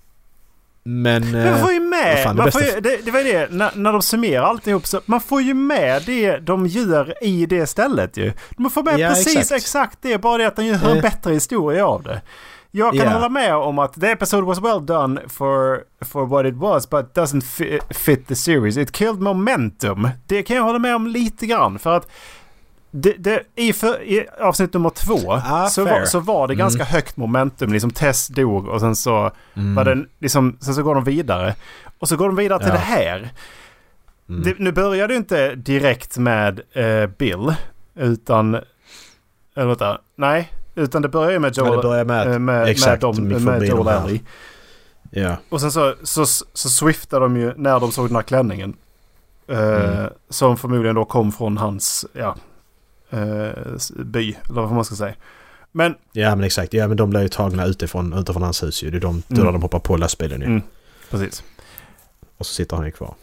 [0.87, 1.32] Men...
[1.32, 3.49] Man får ju med, fan, det man får bästa- ju, det, det var ju det,
[3.51, 7.66] när, när de summerar alltihop så man får ju med det de gör i det
[7.66, 8.32] stället ju.
[8.59, 9.61] Man får med Ja, precis exakt.
[9.61, 9.99] exakt.
[10.03, 11.03] det, bara det att den gör en Eh.
[11.03, 12.22] bättre historia av det.
[12.70, 13.11] Jag kan Ja.
[13.12, 17.16] hålla med om att the episode was well done for, for what it was but
[17.16, 18.76] doesn't fi- fit the series.
[18.76, 20.09] It killed momentum.
[20.26, 22.09] Det kan jag hålla med om lite grann för att
[22.97, 26.82] det, det, i, för, I avsnitt nummer två Ah, så, var, så var det ganska
[26.82, 26.92] Mm.
[26.92, 27.72] högt momentum.
[27.72, 29.74] Liksom Tess dog och sen så Mm.
[29.74, 31.55] var den, liksom, sen så går de vidare.
[31.99, 32.74] Och så går de vidare till Ja.
[32.74, 33.32] det här.
[34.28, 34.42] Mm.
[34.42, 37.55] Det, nu börjar det inte direkt med eh, Bill.
[37.95, 38.55] Utan...
[39.57, 39.99] Eller vänta.
[40.16, 40.53] Nej.
[40.74, 41.76] Utan det börjar ju med Ja, Joel.
[41.76, 43.88] det börjar med eh, att- med, exakt, med, de dem, med Joel.
[44.05, 44.20] Ellie.
[45.11, 45.36] Ja.
[45.49, 48.76] Och sen så, så, så swiftar de ju när de såg den här klänningen.
[49.49, 50.11] Eh, Mm.
[50.28, 52.36] Som förmodligen då kom från hans ja,
[53.11, 53.50] eh,
[54.05, 54.36] by.
[54.48, 55.14] Eller vad man ska säga.
[55.72, 56.72] Men ja, men exakt.
[56.74, 58.90] Ja, men de blir ju tagna utifrån, utifrån hans hus ju.
[58.90, 59.44] Det är de, Mm.
[59.44, 60.46] de hoppar på lastbilen ju.
[60.46, 60.62] Mm.
[61.11, 61.44] precis.
[62.36, 63.14] Och så sitter han ju kvar.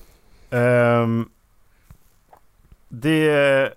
[0.49, 1.29] Ehm,
[2.89, 3.73] det...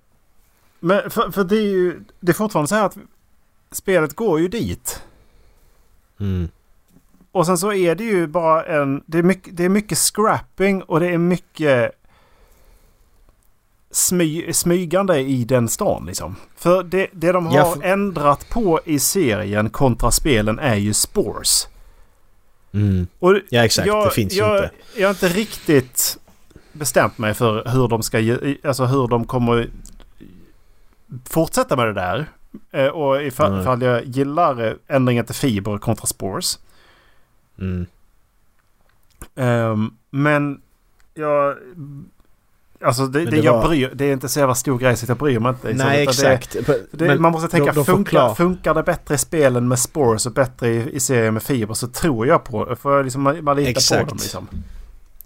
[0.81, 2.05] Men för, för det är ju...
[2.21, 2.97] Det är fortfarande så här att
[3.71, 5.03] spelet går ju dit.
[6.21, 6.49] Mm.
[7.33, 9.03] Och sen så är det ju bara en...
[9.07, 11.93] Det är mycket, det är mycket scrapping och det är mycket
[13.95, 16.37] smy, smygande i den stan liksom.
[16.57, 20.95] För det, det de har Ja, för- ändrat på i serien kontra spelen är ju
[20.95, 21.69] spores.
[22.73, 23.07] Mm.
[23.19, 23.87] Och Ja, exakt.
[23.87, 24.71] jag, det finns ju jag, inte.
[24.97, 26.19] Jag har inte riktigt
[26.73, 28.19] bestämt mig för hur de ska
[28.69, 29.71] alltså hur de kommer
[31.29, 32.27] fortsätta med det där.
[32.71, 33.61] Eh, Och ifall, Nej.
[33.61, 36.59] ifall jag gillar eh, ändringen till fiber kontra spores.
[37.59, 37.87] Mm.
[39.35, 40.61] Ehm, men
[41.15, 41.57] jag...
[42.81, 45.17] Alltså det, det, det var- bryr, det är inte så jävla stor grej så jag
[45.17, 45.85] bryr mig inte.
[45.85, 46.57] Nej, exakt.
[46.91, 50.33] Men man måste tänka, de- de funkar, funkar det bättre i spelen med spores och
[50.33, 52.77] bättre i, i serien med fiber så tror jag på det.
[52.85, 54.09] Jag liksom, man, man litar på Exakt.
[54.09, 54.49] dem liksom.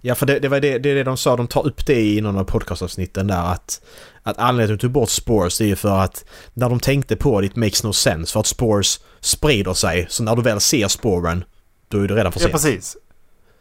[0.01, 1.37] Ja, för det, var det, det, är det de sa.
[1.37, 3.81] De tar upp det i någon av podcastavsnitten där att,
[4.23, 6.25] att anledningen till att de tog bort spores det är ju för att
[6.55, 8.33] när de tänkte på det, it makes no sense.
[8.33, 10.07] För att spores sprider sig.
[10.09, 11.45] Så när du väl ser spåren,
[11.89, 12.53] då är det redan för Ja, sent.
[12.53, 12.97] precis.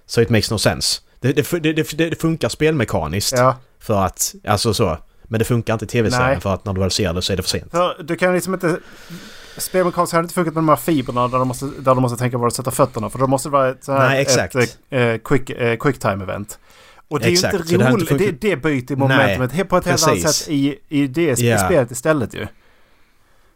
[0.06, 1.02] så it makes no sense.
[1.20, 3.56] Det, det, det, det, det funkar spelmekaniskt Ja.
[3.80, 4.98] För att, alltså så.
[5.24, 6.40] Men det funkar inte i tv-serien Nej.
[6.42, 7.72] för att när du väl ser det så är det för sent.
[7.72, 8.80] För du kan liksom inte...
[9.58, 12.38] Spelmekaniskt hade inte funkat med de här fibrerna där de måste, där de måste tänka
[12.38, 13.10] var de sätter fötterna.
[13.10, 14.56] För då måste det vara ett, så här, Nej, exakt.
[14.56, 16.60] ett eh, quick, eh, quick time event.
[17.08, 18.10] Och det är Exakt, ju inte det roligt.
[18.10, 18.42] Det, funkat.
[18.42, 21.58] det byter momentumet helt på ett helt annat sätt i, i det Ja.
[21.66, 22.48] spelet istället ju.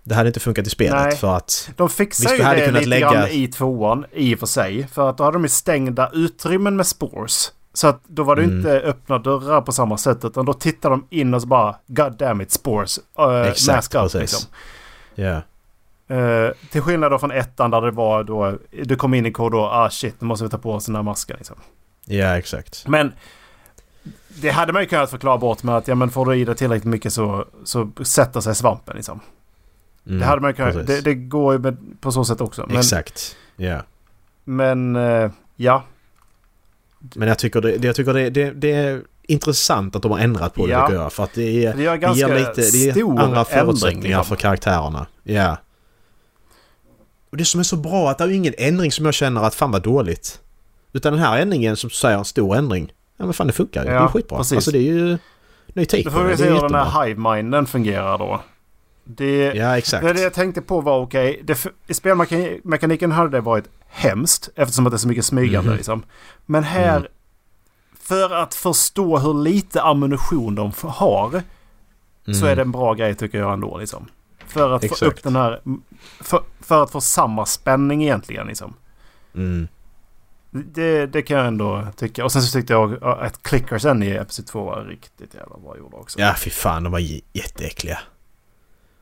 [0.03, 1.15] Det hade inte funkat i spelet Nej.
[1.17, 1.69] för att...
[1.75, 4.87] De fixar ju det lite lägga- grann i tvåan i och för sig.
[4.87, 7.51] För att då hade de ju stängda utrymmen med spores.
[7.73, 8.57] Så att då var det Mm.
[8.57, 10.25] inte öppna dörrar på samma sätt.
[10.25, 12.99] Utan då tittar de in och så bara God damn it spores.
[13.19, 14.21] Uh, Exakt, up, precis.
[14.21, 14.49] liksom.
[15.15, 15.41] Ja.
[16.15, 19.75] Eh, till skillnad då från ettan där det var då du kom in i och
[19.75, 21.55] ah shit nu måste vi ta på oss den här masken liksom.
[22.05, 22.87] Ja, exakt.
[22.87, 23.13] Men
[24.27, 26.55] det hade man ju kunnat förklara bort med att ja men får du i dig
[26.55, 29.19] tillräckligt mycket så, så sätter sig svampen liksom.
[30.07, 32.65] Mm, det hade man ju kunnat, det, det går ju med, på så sätt också.
[32.67, 33.35] Men, Exakt.
[33.55, 33.81] Ja.
[34.43, 35.83] men eh, ja.
[37.15, 40.53] Men jag tycker, det, jag tycker det, det, det är intressant att de har ändrat
[40.53, 40.87] på det Ja.
[40.87, 41.13] tycker jag.
[41.13, 44.25] För att det, är, Det gör det ganska ger lite det ger andra förutsättningar Liksom.
[44.25, 45.05] för karaktärerna.
[45.23, 45.57] Ja.
[47.31, 49.55] Och det som är så bra att det är ingen ändring som jag känner att
[49.55, 50.39] fan var dåligt.
[50.93, 52.93] Utan den här ändringen som säger en stor ändring.
[53.17, 53.89] Ja men fan det funkar ju.
[53.89, 54.37] det är Ja, skitbra.
[54.37, 54.53] precis.
[54.55, 55.17] Alltså det är ju
[55.73, 58.41] ny take Då på får vi se är hur den här hive-minden fungerar då.
[59.03, 60.05] Det, Ja exakt.
[60.05, 61.43] Det, det jag tänkte på var okej.
[61.87, 65.69] I spelmekaniken hade det varit hemskt eftersom att det är så mycket smygande.
[65.69, 65.77] Mhm.
[65.77, 66.03] Liksom.
[66.45, 67.11] Men här, Mm.
[67.99, 71.29] för att förstå hur lite ammunition de har,
[72.25, 72.47] så Mm.
[72.47, 73.77] är det en bra grej tycker jag ändå.
[73.77, 74.07] Liksom.
[74.47, 75.01] För att få Exakt.
[75.01, 75.61] upp den här,
[76.19, 78.47] för, för att få samma spänning egentligen.
[78.47, 78.73] Liksom.
[79.35, 79.67] Mm.
[80.51, 82.23] Det, det kan jag ändå tycka.
[82.25, 85.97] Och sen så tyckte jag att clickersen i Episod 2 var riktigt jävla bra gjorda
[85.97, 86.19] också.
[86.19, 86.99] Ja fy fan de var
[87.33, 87.99] jätteäckliga.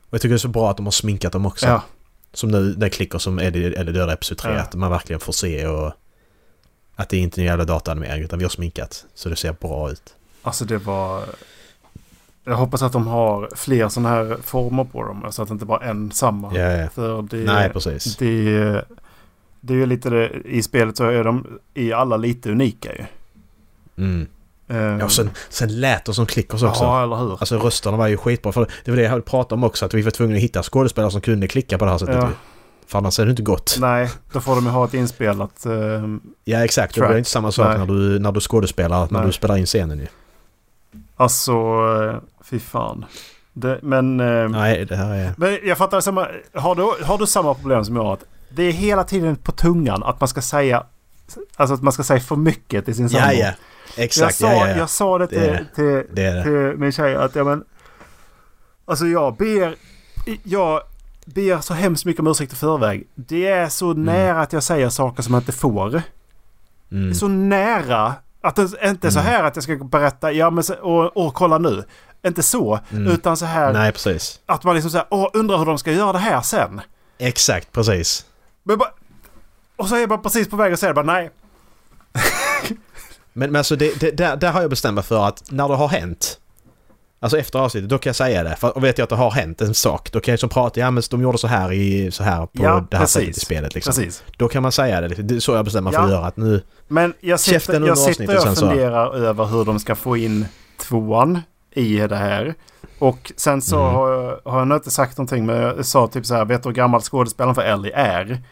[0.08, 1.66] Och jag tycker det är så bra att de har sminkat dem också.
[1.66, 1.82] Ja.
[2.32, 4.52] Som nu, den klickar som Eddie eller döda Episod 3.
[4.52, 4.60] Ja.
[4.60, 5.92] Att man verkligen får se och...
[6.96, 9.06] Att det är inte är en jävla dataanimering utan vi har sminkat.
[9.14, 10.14] Så det ser bra ut.
[10.42, 11.24] Alltså det var...
[12.44, 15.26] Jag hoppas att de har fler sådana här former på dem.
[15.30, 16.54] Så att det inte bara är en samma.
[16.54, 16.88] Ja, ja.
[16.88, 18.16] För det, Nej, precis.
[18.16, 18.84] det,
[19.60, 23.04] det är ju lite det, i spelet så är de i alla lite unika ju.
[24.04, 24.26] Mm.
[24.70, 26.84] Ehm, Ja, sen, sen lät de som klickers också.
[26.84, 27.30] Ja, eller hur?
[27.32, 28.52] Alltså rösterna var ju skitbra.
[28.52, 29.84] För det var det jag pratade om också.
[29.86, 32.14] Att vi var tvungna att hitta skådespelare som kunde klicka på det här sättet.
[32.16, 32.28] Ja.
[32.86, 33.76] För annars är det inte gott.
[33.80, 35.66] Nej, då får de ju ha ett inspelat...
[35.66, 36.94] ehm, Ja exakt.
[36.94, 37.08] Det Track.
[37.10, 37.78] blir inte samma sak Nej.
[37.78, 39.08] när du, när du skådespelar.
[39.10, 39.26] När Nej.
[39.26, 40.06] du spelar in scenen ju.
[41.16, 43.04] alltså, eh, fy fan.
[43.52, 44.16] Det, men...
[44.52, 45.32] Nej, det här är...
[45.36, 46.28] Men jag fattar samma...
[46.54, 48.06] Har du, har du samma problem som jag?
[48.06, 50.84] Att det är hela tiden på tungan att man ska säga...
[51.56, 53.26] Alltså att man ska säga för mycket till sin sambo.
[53.26, 53.52] Ja, ja.
[53.96, 54.34] Jag Exakt.
[54.38, 54.76] sa, ja, ja, ja.
[54.76, 55.84] jag sa det till, Det till,
[56.14, 56.42] Det det.
[56.42, 57.64] till min tjej att ja men...
[58.84, 59.74] Alltså jag ber...
[60.44, 60.80] Jag
[61.24, 63.06] ber så hemskt mycket om ursäkt i förväg.
[63.14, 65.90] Det är så nära att jag säger saker som jag inte får.
[65.90, 66.02] Det
[66.92, 67.10] Mm.
[67.10, 68.14] är så nära.
[68.40, 69.32] Att det inte är så Mm.
[69.32, 71.84] här att jag ska berätta ja men och, och kolla nu.
[72.26, 72.78] Inte så.
[72.90, 73.06] Mm.
[73.12, 74.40] Utan så här Nej, precis.
[74.46, 76.80] att man liksom säger åh undrar hur de ska göra det här sen.
[77.18, 78.24] Exakt, precis.
[78.62, 78.90] Men bara,
[79.76, 81.30] och så är jag bara precis på väg att säga bara nej.
[83.32, 85.74] Men, men alltså det, det, där, där har jag bestämt mig för att när det
[85.74, 86.36] har hänt
[87.22, 88.56] Alltså efter avsnittet, då kan jag säga det.
[88.56, 90.80] För och vet jag att det har hänt en sak, då kan jag liksom prata,
[90.80, 93.12] ja men de gjorde så här, i, så här på Ja, det här precis.
[93.22, 93.90] sättet i spelet liksom.
[93.94, 94.24] Precis.
[94.36, 95.08] Då kan man säga det.
[95.08, 96.04] Det är så jag bestämmer mig för Ja.
[96.06, 96.26] att göra.
[96.26, 98.66] Att nu, Men jag sitter, jag sitter avsnittet och sen så.
[98.68, 100.46] funderar över hur de ska få in
[100.80, 101.40] tvåan
[101.74, 102.54] i det här.
[102.98, 103.94] Och sen så Mm.
[103.94, 106.62] har, jag, har jag nog inte sagt någonting men jag sa typ så här, vet
[106.62, 108.42] du hur gammal skådespelaren för Ellie är?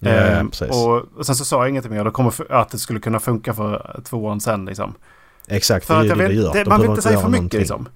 [0.00, 0.70] Ja, Ehm, precis.
[0.70, 2.04] och, och sen så sa jag ingenting mer.
[2.04, 4.94] Då kommer att det skulle kunna funka för tvåan sen liksom.
[5.48, 6.52] Exakt, För det är ju det det gör.
[6.52, 7.60] det, man vill inte säga för mycket någonting.
[7.60, 7.88] liksom.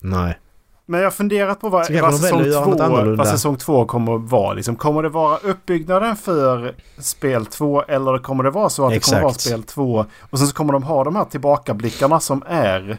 [0.00, 0.38] Nej.
[0.86, 4.52] Men jag har funderat på vad, vad, säsong två, vad säsong två kommer att vara.
[4.52, 9.00] Liksom, kommer det vara uppbyggnaden för spel två eller kommer det vara så att det
[9.10, 9.46] kommer vara Exakt.
[9.46, 12.98] spel två och sen så kommer de ha de här tillbakablickarna som är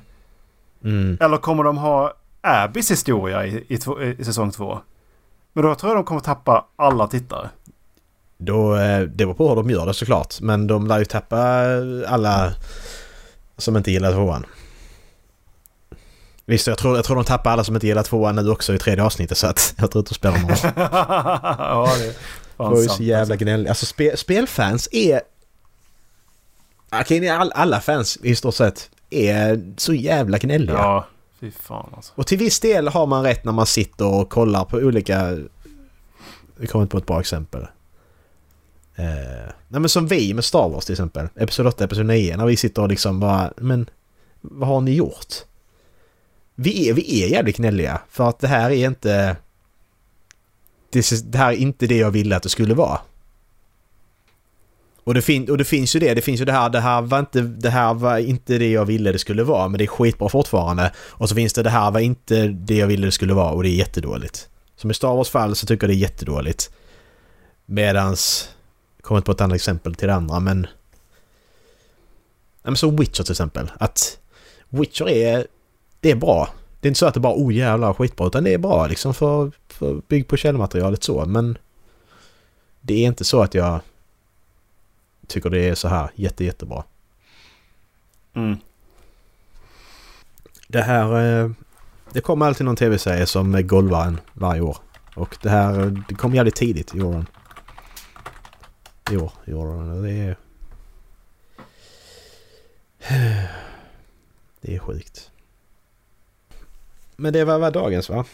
[0.84, 1.18] Mm.
[1.22, 3.80] eller kommer de ha Abbys historia i, i,
[4.20, 4.80] i säsong två?
[5.54, 7.50] Men då tror jag de kommer tappa alla tittare.
[8.44, 10.42] Då, eh, det var på hur de gör det såklart.
[10.42, 11.66] Men de lär ju tappa
[12.08, 12.54] alla
[13.58, 14.46] som inte gillar tvåan.
[16.46, 18.78] Visst, jag tror, jag tror de tappar alla som inte gillar tvåan nu också i
[18.78, 20.58] tredje avsnittet så att jag tror inte det spelar någon roll.
[20.76, 22.14] ja, det är
[22.58, 22.92] fan sant.
[22.92, 23.70] så jävla gnälliga.
[23.70, 25.22] Alltså spe, spelfans är...
[27.02, 30.76] Okej, all, alla fans i stort sett är så jävla gnälliga.
[30.76, 31.08] Ja,
[31.40, 32.14] fy fan alltså.
[32.16, 35.38] Och till viss del har man rätt när man sitter och kollar på olika...
[36.56, 37.68] Vi kommer inte på ett bra exempel.
[38.96, 41.28] Eh, nej men som vi med Star Wars till exempel.
[41.36, 42.38] Episod 8, Episod 9.
[42.38, 43.54] När vi sitter och liksom bara...
[43.58, 43.90] Men
[44.42, 45.36] vad har ni gjort?
[46.56, 48.02] Vi är, vi är jävligt gnälliga.
[48.10, 49.36] För att det här är inte...
[50.90, 53.00] Det, det här är inte det jag ville att det skulle vara.
[55.04, 57.02] Och det, fin, och det finns ju det, det finns ju det här, det här
[57.02, 59.88] var inte det här var inte det jag ville det skulle vara men det är
[59.88, 60.92] skitbra fortfarande.
[60.98, 63.64] Och så finns det det här var inte det jag ville det skulle vara och
[63.64, 64.50] det är jättedåligt.
[64.76, 66.72] Som i Star Wars fall så tycker jag det är jättedåligt.
[67.66, 68.50] Medans,
[69.02, 70.62] kommer inte på ett annat exempel till det andra men...
[72.64, 73.72] Nej, men som Witcher till exempel.
[73.80, 74.20] Att
[74.70, 75.48] Witcher är,
[76.00, 76.50] det är bra.
[76.80, 79.14] Det är inte så att det bara oh jävlar skitbra utan det är bra liksom
[79.14, 81.58] för, för bygg på källmaterialet så men...
[82.82, 83.80] Det är inte så att jag
[85.28, 86.84] tycker det är så här jätte jättebra.
[88.34, 88.58] Mm.
[90.68, 91.42] Det här...
[91.44, 91.52] eh,
[92.14, 94.78] Det kommer alltid någon tv-serie som golvar en varje år.
[95.16, 95.80] Och det här...
[95.80, 97.28] eh, Det kom jävligt tidigt i åren.
[99.18, 100.12] År gjorde den det.
[100.12, 100.38] Är...
[104.62, 105.32] Det är sjukt.
[107.16, 108.26] Men det var, var dagens va?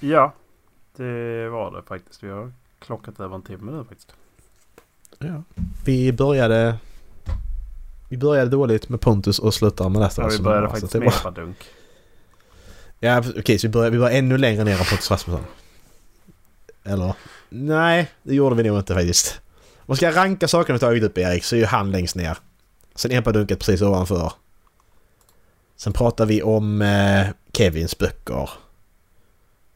[0.00, 0.32] Ja,
[0.96, 2.22] det var det faktiskt.
[2.22, 4.14] Vi har klockat över en timme nu faktiskt.
[5.18, 5.42] Ja.
[5.84, 6.78] Vi började...
[8.08, 10.22] Vi började dåligt med Pontus och slutade med nästa.
[10.22, 11.56] Ja, vi började var, faktiskt med Ebba Dunk.
[12.98, 15.44] Ja, okej, så vi började, vi var ännu längre ner än Pontus Rasmusson.
[16.84, 17.14] Eller?
[17.48, 19.40] Nej, det gjorde vi nog inte faktiskt.
[19.90, 22.38] Man ska ranka sakerna vi tagit upp Erik så är ju han längst ner.
[22.94, 24.32] Sen Empadunket precis ovanför.
[25.76, 28.50] Sen pratar vi om eh, Kevins böcker.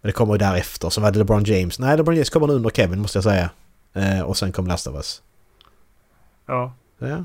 [0.01, 0.91] Men det kommer ju därefter.
[0.91, 1.79] Sen var det LeBron James.
[1.79, 3.51] Nej, LeBron James kommer under Kevin måste jag säga.
[3.93, 5.23] Eh, och sen kom Last of Us.
[6.47, 7.25] Ja, ja.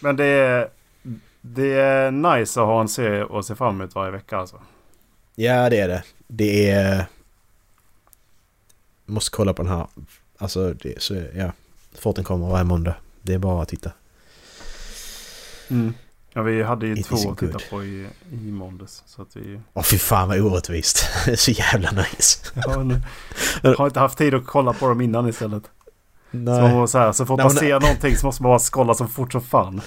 [0.00, 0.68] men det är,
[1.40, 4.60] det är nice att ha en serie att se fram emot varje vecka alltså.
[5.34, 6.02] ja, det är det.
[6.26, 7.06] Det är...
[9.06, 9.86] Måste kolla på den här.
[10.40, 11.52] Alltså, det, så, ja.
[11.98, 12.94] Forten kommer varje måndag.
[13.22, 13.92] Det är bara att titta.
[15.68, 15.94] Mm.
[16.32, 17.62] Ja, vi hade ju It två att titta good.
[17.70, 19.02] på i, i måndags.
[19.06, 19.60] Så att vi...
[19.74, 21.08] Åh fy fan vad orättvist.
[21.36, 22.38] Så jävla nice.
[22.54, 25.62] Ja, har inte haft tid att kolla på dem innan istället.
[25.62, 26.74] Så, Nej.
[26.74, 29.32] var så, här, så fort man ser någonting så måste man bara scrolla så fort
[29.32, 29.80] som fan.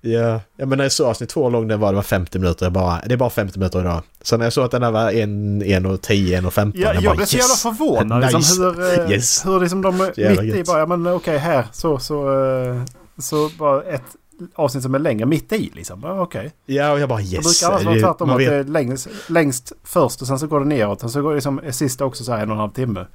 [0.00, 2.66] Ja, ja men när jag såg avsnitt två lång den var, det var 50 minuter.
[2.66, 4.02] Jag bara, det är bara 50 minuter idag.
[4.22, 6.80] Så när jag såg att den där var en, en och 10, en och 15.
[6.80, 8.20] Ja, jag, bara, blev så jävla förvånad.
[8.24, 8.36] Nice.
[8.36, 9.46] Liksom, hur, eh, Yes.
[9.46, 12.82] hur liksom de mitt i bara, ja men okej här, så, så, eh,
[13.18, 14.02] så bara ett
[14.54, 16.00] avsnitt som är längre mitt i liksom.
[16.04, 16.52] Ja, Okej.
[16.66, 17.60] Ja, och jag bara Det yes.
[17.60, 20.60] brukar annars vara Det- tvärtom att det är längst, längst först och sen så går
[20.60, 21.04] det neråt.
[21.04, 23.06] Och så går det liksom sista också så här en och en halv timme.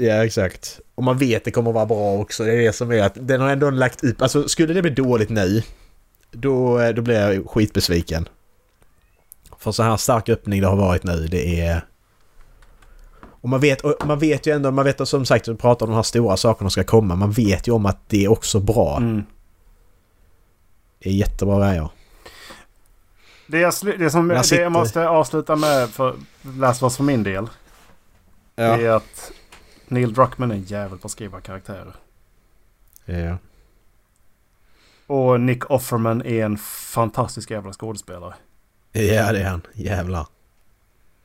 [0.00, 0.80] Ja, exakt.
[0.94, 2.44] Och man vet det kommer vara bra också.
[2.44, 4.22] Det är det som är att den har ändå lagt upp...
[4.22, 5.62] Alltså skulle det bli dåligt nu,
[6.30, 8.28] då, då blir jag skitbesviken.
[9.58, 11.84] För så här stark öppning det har varit nu, det är...
[13.40, 15.90] Och man vet, och man vet ju ändå, man vet som sagt, vi pratar om
[15.90, 17.14] de här stora sakerna som ska komma.
[17.16, 18.96] Man vet ju om att det är också bra.
[18.96, 19.22] Mm.
[20.98, 21.88] Det är jättebra grejer.
[23.46, 27.22] Det, jag, det som Jag det jag måste avsluta med för Last of för min
[27.22, 27.48] del.
[28.54, 29.32] Det är att
[29.90, 31.94] Neil Druckmann är en jävel på att skriva karaktärer.
[33.04, 33.38] ja.
[35.06, 36.58] Och Nick Offerman är en
[36.92, 38.34] fantastisk jävla skådespelare.
[38.92, 39.62] Ja, det är han.
[39.72, 40.26] Jävlar.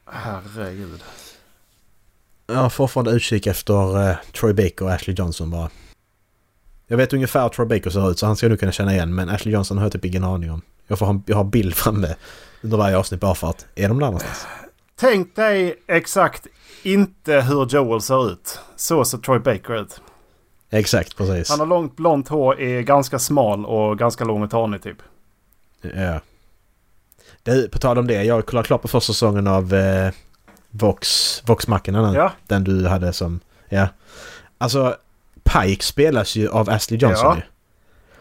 [0.06, 1.04] Herregud.
[2.48, 5.70] Jag får fortfarande utkik efter uh, Troy Baker och Ashley Johnson bara.
[6.88, 8.94] Jag vet ungefär hur Troy Baker ser ut så han ska jag nog kunna känna
[8.94, 10.62] igen men Ashley Johnson har jag typ ingen aning om.
[10.88, 12.16] Jag, får ha, jag har bild framme
[12.62, 13.66] under varje avsnitt bara för att...
[13.76, 14.46] Är de där någonstans?
[15.04, 16.48] Tänk dig exakt
[16.84, 18.60] inte hur Joel ser ut.
[18.76, 20.02] Så ser Troy Baker ut.
[20.70, 21.50] Exakt, precis.
[21.50, 24.98] Han har långt blont hår, är ganska smal och ganska lång och tanig typ.
[25.82, 26.20] Ja.
[27.44, 30.14] Det, på tal om det, jag kollade klart på första säsongen av eh,
[30.70, 32.18] Vox, Vox Machina nu.
[32.18, 33.40] Ja, Den du hade som...
[33.70, 33.88] Ja.
[34.58, 34.96] Alltså,
[35.44, 37.36] Pike spelas ju av Ashley Johnson Ja.
[37.36, 37.42] ju.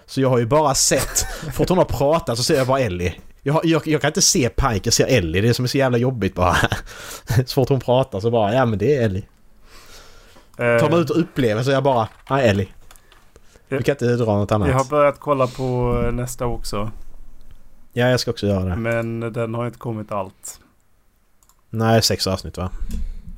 [0.06, 1.26] Så jag har ju bara sett...
[1.54, 3.20] Fort hon har pratat så ser jag bara Ellie.
[3.42, 5.40] Jag, jag, jag kan inte se Pike, jag ser Ellie.
[5.40, 6.56] Det är som är så jävla jobbigt bara.
[7.46, 9.26] Så fort hon pratar så bara, ja men det är Ellie.
[10.58, 12.68] eh, Tar man ut och upplever så är jag bara, nej Ellie.
[13.68, 14.68] Vi kan inte dra något annat.
[14.68, 16.90] jag har börjat kolla på eh, nästa också.
[17.92, 18.76] Ja, jag ska också göra det.
[18.76, 20.60] Men den har inte kommit allt.
[21.70, 22.70] Nej, sex avsnitt va?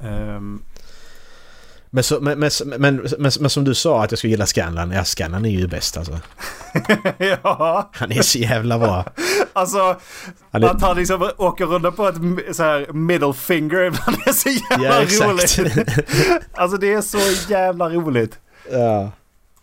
[0.02, 0.62] Ehm,
[1.94, 4.90] Men, så, men, men, men, men, som du sa att jag skulle gilla Scanlan.
[4.90, 6.18] Ja, Scanlan är ju bäst alltså.
[7.18, 9.04] ja, Han är så jävla bra.
[9.52, 9.96] alltså
[10.50, 14.32] Han är, att han liksom åker runt på ett så här middle finger ibland är
[14.32, 15.58] så jävla ja, exakt.
[15.58, 15.88] roligt.
[16.52, 18.38] Alltså det är så jävla roligt.
[18.72, 19.12] ja,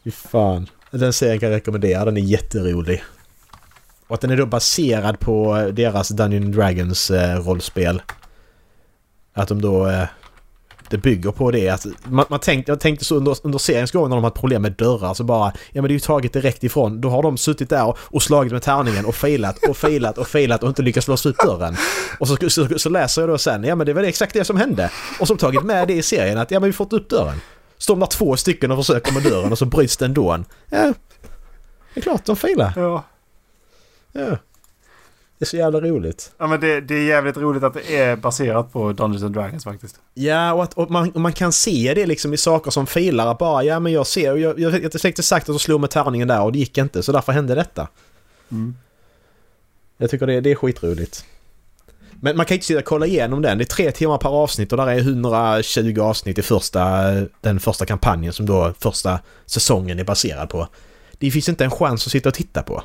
[0.04, 0.70] fy fan.
[0.92, 2.06] Den serien kan jag rekommendera.
[2.06, 3.04] Den är jätterolig.
[4.08, 8.02] Och att den är då baserad på deras Dungeon Dragons eh, rollspel.
[9.34, 10.08] Att de då...
[10.92, 11.86] Det bygger på det att...
[12.04, 14.72] Man, man tänkte, jag tänkte så under, under seriens gång när de hade problem med
[14.72, 15.54] dörrar så bara...
[15.72, 17.02] Ja men det är ju taget direkt ifrån.
[17.02, 20.28] Då har de suttit där och, och slagit med tärningen och failat och failat och
[20.28, 21.76] failat och inte lyckats låsa upp dörren.
[22.20, 24.58] Och så, så, så läser jag då sen, ja men det var exakt det som
[24.58, 24.92] hände.
[25.20, 27.42] Och de tagit med det i serien att ja men vi inte upp dörren.
[27.78, 30.44] Står de där två stycken och försöker med dörren och så bryts den då.
[30.70, 30.94] Ja,
[31.94, 32.74] det är klart de failar.
[32.76, 33.04] Ja.
[34.12, 34.38] Ja.
[35.42, 36.32] Det är så jävla roligt.
[36.38, 39.64] Ja men det, det är jävligt roligt att det är baserat på Dungeons and Dragons
[39.64, 40.00] faktiskt.
[40.14, 43.28] Ja, och, att, och, man, man kan se det liksom i saker som failar.
[43.28, 45.90] Att bara, ja men jag ser, jag, jag, jag tänkte sagt att jag slog med
[45.90, 47.04] tärningen där och det gick inte.
[47.04, 47.88] Så därför hände detta.
[48.52, 48.76] Mm.
[49.98, 51.26] Jag tycker det, det är skitroligt.
[52.12, 53.58] Men man kan inte sitta och kolla igenom den.
[53.58, 57.12] Det är tre timmar per avsnitt och där är 120 avsnitt i första,
[57.42, 60.68] den första kampanjen som då första säsongen är baserad på.
[61.18, 62.84] Det finns inte en chans att sitta och titta på.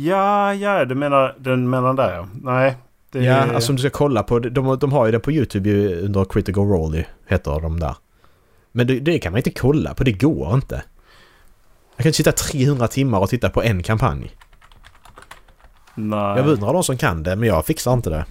[0.00, 2.28] Ja, ja, du menar den menar där ja.
[2.42, 2.76] Nej.
[3.10, 4.38] Det, Ja, alltså om du ska kolla på...
[4.38, 7.96] De, de har ju det på YouTube ju under Critical Role heter de där.
[8.72, 10.82] Men det, det kan man inte kolla på, det går inte.
[11.96, 14.30] Jag kan inte sitta 300 timmar och titta på en kampanj.
[15.94, 16.36] nej.
[16.36, 18.24] Jag beundrar de som kan det, men jag fixar inte det.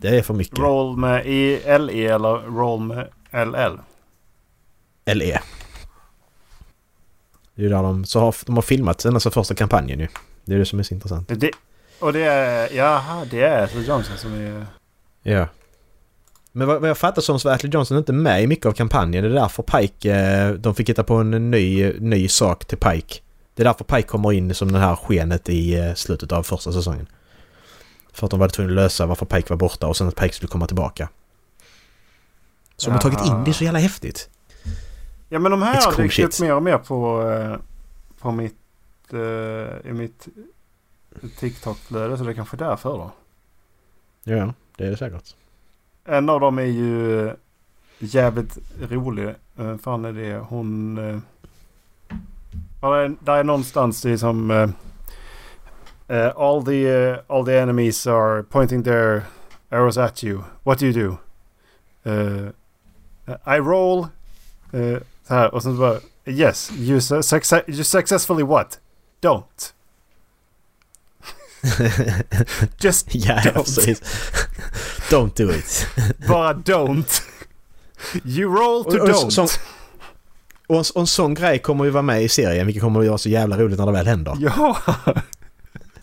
[0.00, 0.58] Det är för mycket.
[0.58, 3.80] Roll med ILE eller roll med LL?
[5.14, 5.40] LE.
[7.54, 10.08] Det är ju där de, så har, de har filmat den alltså första kampanjen ju.
[10.44, 11.28] Det är det som är så intressant.
[11.28, 11.50] Det,
[12.00, 12.72] och det är...
[12.72, 14.66] Jaha, det är Ashley Johnson som är...
[15.22, 15.48] Ja.
[16.52, 18.72] Men vad, vad jag fattar som så var Ashley Johnson inte med i mycket av
[18.72, 19.24] kampanjen.
[19.24, 23.14] Det är därför Pike, eh, de fick hitta på en ny, ny sak till Pike.
[23.54, 26.72] Det är därför Pike kommer in som det här skenet i eh, slutet av första
[26.72, 27.06] säsongen.
[28.12, 30.34] För att de var tvungna att lösa varför Pike var borta och sen att Pike
[30.34, 31.08] skulle komma tillbaka.
[32.76, 34.28] Så de har tagit in det så jävla häftigt.
[35.28, 37.56] Ja men de här har cool dykt upp mer och mer på, eh,
[38.20, 38.56] på mitt,
[39.12, 40.28] i mitt
[41.38, 42.18] TikTok-flöde.
[42.18, 43.10] Så det är kanske är därför då.
[44.24, 45.34] Ja, det är det säkert.
[46.04, 47.32] En av dem är ju
[47.98, 49.34] jävligt rolig.
[49.60, 50.36] Uh, fan är det?
[50.38, 50.98] Hon...
[50.98, 51.18] Uh,
[52.82, 54.50] ja, där, är, någonstans det är som...
[54.50, 54.70] eh,
[56.16, 59.22] eh, all, the, eh, all the enemies are pointing their
[59.70, 60.42] arrows at you.
[60.62, 61.16] What do you do?
[62.10, 62.48] Eh,
[63.56, 64.06] I roll.
[64.72, 65.98] eh, så här och sen så bara...
[66.24, 68.80] Yes, you, su- succe- you successfully what?
[69.22, 69.72] Don't.
[72.80, 73.52] Just ja, don't.
[73.54, 74.00] precis.
[75.10, 75.86] Don't do it.
[76.28, 77.22] Bara don't.
[78.24, 79.30] You roll to Och- och don't.
[79.30, 79.48] som-
[80.66, 83.06] Och en, och en sån grej kommer ju vara med i serien vilket kommer att
[83.08, 84.36] vara så jävla roligt när det väl händer.
[84.40, 84.76] Ja.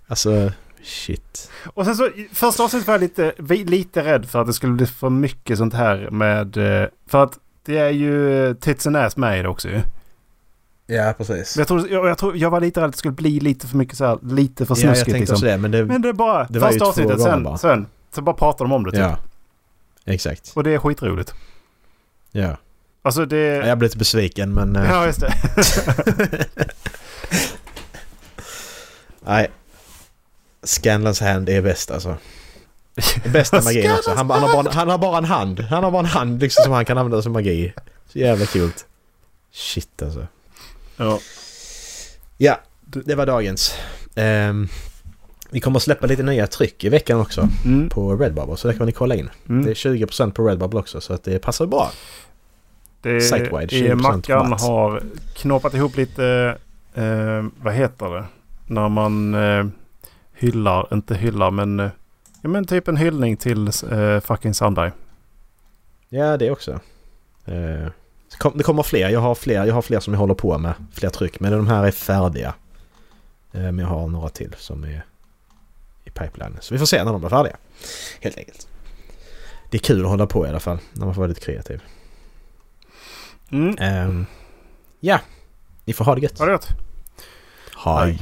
[0.08, 0.52] Alltså,
[0.84, 1.52] shit.
[1.74, 3.34] Och sen så första avsnittet var jag lite,
[3.66, 6.58] lite rädd för att det skulle bli för mycket sånt här med...
[6.58, 9.82] eh, För att det är ju tits and ass med i det också ju.
[10.90, 11.58] Ja, precis.
[11.58, 13.78] Jag, tror, jag, jag, tror, jag var lite rädd att det skulle bli lite för
[13.78, 15.36] mycket så här, lite för Ja, jag snuskigt tänkte liksom.
[15.36, 15.86] också det, men det...
[15.86, 17.58] Men det är bara Det första avsnittet, sen, bara.
[17.58, 17.86] sen
[18.16, 19.00] så bara pratar de om det typ.
[19.00, 19.18] Ja.
[20.06, 20.52] Exakt.
[20.56, 21.34] Och det är skitroligt.
[22.32, 22.58] Ja.
[23.02, 23.38] Alltså det...
[23.38, 24.76] Ja, Jag blev lite besviken men...
[24.76, 25.34] eh, Ja, just det.
[29.26, 29.48] Nej.
[30.64, 32.18] Scanlans hand är bäst alltså.
[33.34, 34.10] Bästa magin också.
[34.16, 35.60] Han, han, har bara, han har bara en hand.
[35.60, 37.74] Han har bara en hand liksom som han kan använda som magi.
[38.08, 38.72] Så jävla kul.
[39.52, 40.28] Shit alltså.
[40.98, 41.20] Ja.
[42.38, 43.76] Ja, det var dagens.
[44.16, 44.68] Ehm,
[45.50, 47.90] vi kommer att släppa lite nya tryck i veckan också Mm.
[47.90, 49.30] på Redbubble så det kan ni kolla in.
[49.50, 49.66] Mm.
[49.66, 51.92] Det är 20% på Redbubble också så att det passar bra.
[53.02, 54.62] Det Sitewide, är 20% Mackan rabatt.
[54.62, 55.04] har
[55.36, 56.58] knåpat ihop lite...
[56.94, 58.26] Eh, vad heter det?
[58.66, 59.66] När man eh,
[60.34, 61.80] hyllar, inte hyllar men...
[61.80, 61.90] Eh,
[62.42, 64.92] ja men typ en hyllning till eh, fucking Sandberg.
[66.10, 66.80] Ja, det också.
[68.54, 69.10] Det kommer fler.
[69.10, 69.66] Jag har fler.
[69.66, 70.74] Jag har fler som jag håller på med.
[70.94, 71.40] Fler tryck.
[71.40, 72.54] Men de här är färdiga.
[73.52, 75.06] Eh, men jag har några till som är
[76.06, 76.58] i pipeline.
[76.60, 77.58] Så vi får se när de blir färdiga.
[78.22, 78.68] Helt enkelt.
[79.70, 80.78] Det är kul att hålla på i alla fall.
[80.94, 81.82] När man får vara lite kreativ.
[83.52, 83.76] Mm.
[83.80, 84.26] Ehm,
[85.00, 85.20] ja,
[85.86, 86.40] ni får ha det gött.
[86.40, 86.68] Ha det gött.
[87.86, 88.20] Hej.